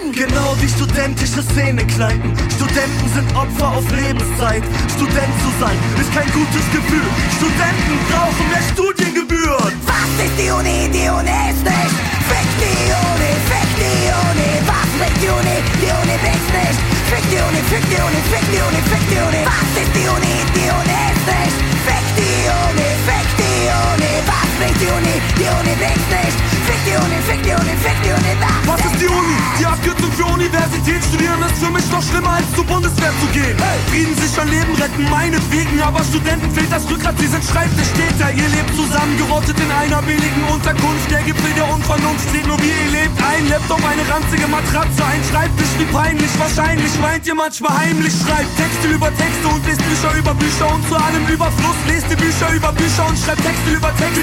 brennen! 0.00 0.12
Genau 0.12 0.56
wie 0.60 0.68
studentische 0.68 1.42
Szenekneipen. 1.42 2.32
Studenten 2.56 3.08
sind 3.14 3.36
Opfer 3.36 3.68
auf 3.76 3.84
Lebenszeit. 3.90 4.62
Student 4.96 5.32
zu 5.42 5.50
sein 5.60 5.76
ist 6.00 6.12
kein 6.12 6.30
gutes 6.32 6.66
Gefühl. 6.72 7.08
Studenten 7.36 7.98
brauchen 8.10 8.48
mehr 8.48 8.62
Studiengebühren. 8.72 9.72
Was 9.86 10.24
ist 10.24 10.36
die 10.38 10.50
Uni? 10.50 10.88
Die 10.92 11.08
Uni 11.08 11.36
ist 11.50 11.64
nicht. 11.64 11.96
Fick 12.30 12.48
die 12.60 12.90
Uni, 12.90 13.32
fick 13.50 13.70
die 13.76 14.08
Uni. 14.30 14.50
Was 14.66 14.90
bringt 14.98 15.18
die 15.22 15.28
Uni? 15.28 15.56
Die 15.80 15.90
Uni 15.90 16.16
bringt's 16.22 16.50
nicht. 16.54 16.80
Fick 17.10 17.24
die 17.30 17.42
Uni, 17.42 17.60
fick 17.70 17.84
die 17.90 18.00
Uni, 18.00 18.20
fick 18.30 18.46
die 18.52 18.62
Uni, 18.62 18.80
fick 18.90 19.04
die 19.10 19.20
Uni. 19.20 19.42
Was 19.44 19.70
ist 19.82 19.92
die 19.96 20.08
Uni? 20.08 20.34
Die 20.54 20.70
Uni 20.70 20.98
ist 21.10 21.26
nicht. 21.26 21.56
Fick 21.86 22.06
die 22.16 22.46
Uni, 22.46 22.88
fick 23.06 23.28
die 23.40 23.66
Uni. 23.66 24.12
Was 24.30 24.50
bringt 24.58 24.78
die 24.80 24.90
Uni? 24.94 25.14
Die 25.38 25.50
Uni 25.58 25.74
bringt's 25.74 26.08
nicht. 26.14 26.59
Fick 26.70 26.84
die 26.86 26.94
Uni, 26.94 27.18
fick 27.26 27.42
die 27.42 27.50
Uni, 27.50 27.74
fick 27.82 27.98
die 28.06 28.14
Uni. 28.14 28.32
Was, 28.38 28.78
Was 28.78 28.80
ist 28.86 29.02
die 29.02 29.10
Uni? 29.10 29.36
Die 29.58 29.66
Abkürzung 29.66 30.12
für 30.14 30.26
Universität 30.30 31.02
studieren 31.02 31.42
ist 31.42 31.58
für 31.58 31.70
mich 31.74 31.82
noch 31.90 31.98
schlimmer 31.98 32.38
als 32.38 32.46
zur 32.54 32.62
Bundeswehr 32.62 33.10
zu 33.18 33.26
gehen. 33.34 33.58
Frieden 33.90 34.14
sichern, 34.14 34.46
Leben 34.46 34.74
retten, 34.78 35.02
meinetwegen, 35.10 35.82
aber 35.82 35.98
Studenten 36.06 36.46
fehlt 36.54 36.70
das 36.70 36.86
Rückgrat, 36.86 37.18
sie 37.18 37.26
sind 37.26 37.42
Schreibtischtäter. 37.42 38.30
Ihr 38.38 38.48
lebt 38.54 38.70
zusammengerottet 38.78 39.58
in 39.58 39.66
einer 39.66 39.98
billigen 40.06 40.44
Unterkunft. 40.46 41.10
Der 41.10 41.26
Gipfel 41.26 41.50
der 41.58 41.66
Unvernunft 41.74 42.22
steht 42.30 42.46
nur 42.46 42.58
wie 42.62 42.70
ihr 42.70 43.02
lebt. 43.02 43.18
Ein 43.18 43.50
Laptop, 43.50 43.82
eine 43.82 44.06
ranzige 44.06 44.46
Matratze, 44.46 45.02
ein 45.10 45.22
Schreibtisch, 45.26 45.74
wie 45.74 45.90
peinlich. 45.90 46.30
Wahrscheinlich 46.38 46.94
meint 47.02 47.26
ihr 47.26 47.34
manchmal 47.34 47.74
heimlich, 47.82 48.14
schreibt 48.14 48.54
Texte 48.54 48.94
über 48.94 49.10
Texte 49.18 49.46
und 49.50 49.66
lest 49.66 49.82
Bücher 49.82 50.14
über 50.14 50.34
Bücher 50.38 50.70
und 50.70 50.86
zu 50.86 50.94
allem 50.94 51.26
Überfluss 51.26 51.80
lest 51.90 52.06
die 52.06 52.16
Bücher 52.16 52.54
über 52.54 52.70
Bücher 52.78 53.10
und 53.10 53.18
schreibt 53.18 53.42
Texte 53.42 53.74
über 53.74 53.90
Texte. 53.98 54.22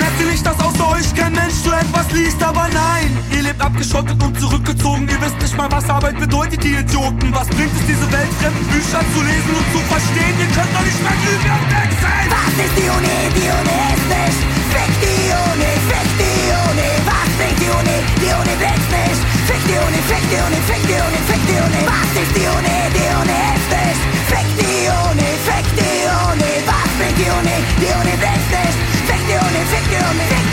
Merkt 0.00 0.16
ihr 0.16 0.30
nicht, 0.32 0.46
dass 0.46 0.56
außer 0.56 0.88
euch 0.96 1.12
kein 1.14 1.41
Mensch 1.42 1.62
du 1.64 1.70
etwas 1.74 2.06
liest, 2.12 2.40
aber 2.42 2.68
nein, 2.70 3.10
ihr 3.34 3.42
lebt 3.42 3.60
abgeschottet 3.60 4.14
und 4.22 4.38
zurückgezogen. 4.38 5.08
Ihr 5.08 5.20
wisst 5.20 5.38
nicht 5.42 5.56
mal, 5.56 5.66
was 5.72 5.88
Arbeit 5.90 6.16
bedeutet, 6.20 6.64
ihr 6.64 6.80
Idioten. 6.80 7.34
Was 7.34 7.48
bringt 7.48 7.74
es, 7.74 7.82
diese 7.82 8.06
weltfremden 8.14 8.66
Bücher 8.70 9.02
zu 9.10 9.20
lesen 9.26 9.50
und 9.50 9.66
zu 9.74 9.80
verstehen? 9.90 10.34
Ihr 10.38 10.50
könnt 10.54 10.70
doch 10.70 10.86
nicht 10.86 11.02
mehr 11.02 11.18
glühen 11.22 11.50
und 11.50 11.66
weg 11.66 11.92
sein. 11.98 12.26
Was 12.30 12.54
ist 12.62 12.74
die 12.78 12.86
Uni? 12.86 13.18
Die 13.34 13.50
Uni 13.58 13.76
ist 13.90 14.06
nicht. 14.06 14.40
Fick 14.70 14.92
die 15.02 15.34
Uni, 15.34 15.72
fick 15.90 16.08
die 16.22 16.46
Uni. 16.62 16.90
Was 17.10 17.30
bringt 17.34 17.58
die 17.58 17.72
Uni? 17.74 17.98
Die 18.22 18.32
Uni 18.38 18.54
bringt's 18.62 18.90
nicht. 18.94 19.22
Fick 19.50 19.62
die 19.66 19.78
Uni, 19.82 20.00
fick 20.06 20.24
die 20.30 20.40
Uni, 20.46 20.58
fick 20.62 20.82
die 20.86 21.00
Uni, 21.02 21.20
fick 21.26 21.42
die 21.50 21.58
Uni. 21.58 21.82
Was 21.90 22.12
ist 22.22 22.32
die 22.38 22.48
Uni? 22.54 22.76
Die 22.94 23.10
Uni 23.18 23.38
ist 23.50 23.68
nicht. 23.74 24.00
Fick 24.30 24.48
die 24.62 24.86
Uni, 24.94 25.30
fick 25.42 25.66
die 25.74 26.06
Uni. 26.06 26.52
Was 26.70 26.90
bringt 27.02 27.18
die 27.18 27.30
Uni? 27.34 27.56
Die 27.82 27.92
Uni 27.98 28.14
bringt's 28.22 28.50
nicht. 28.54 28.78
Fick 29.10 29.22
die 29.26 29.38
Uni, 29.42 29.60
fick 29.74 29.86
die 29.90 30.02
Uni, 30.06 30.24
fick 30.30 30.38
die 30.38 30.46
Uni. 30.46 30.51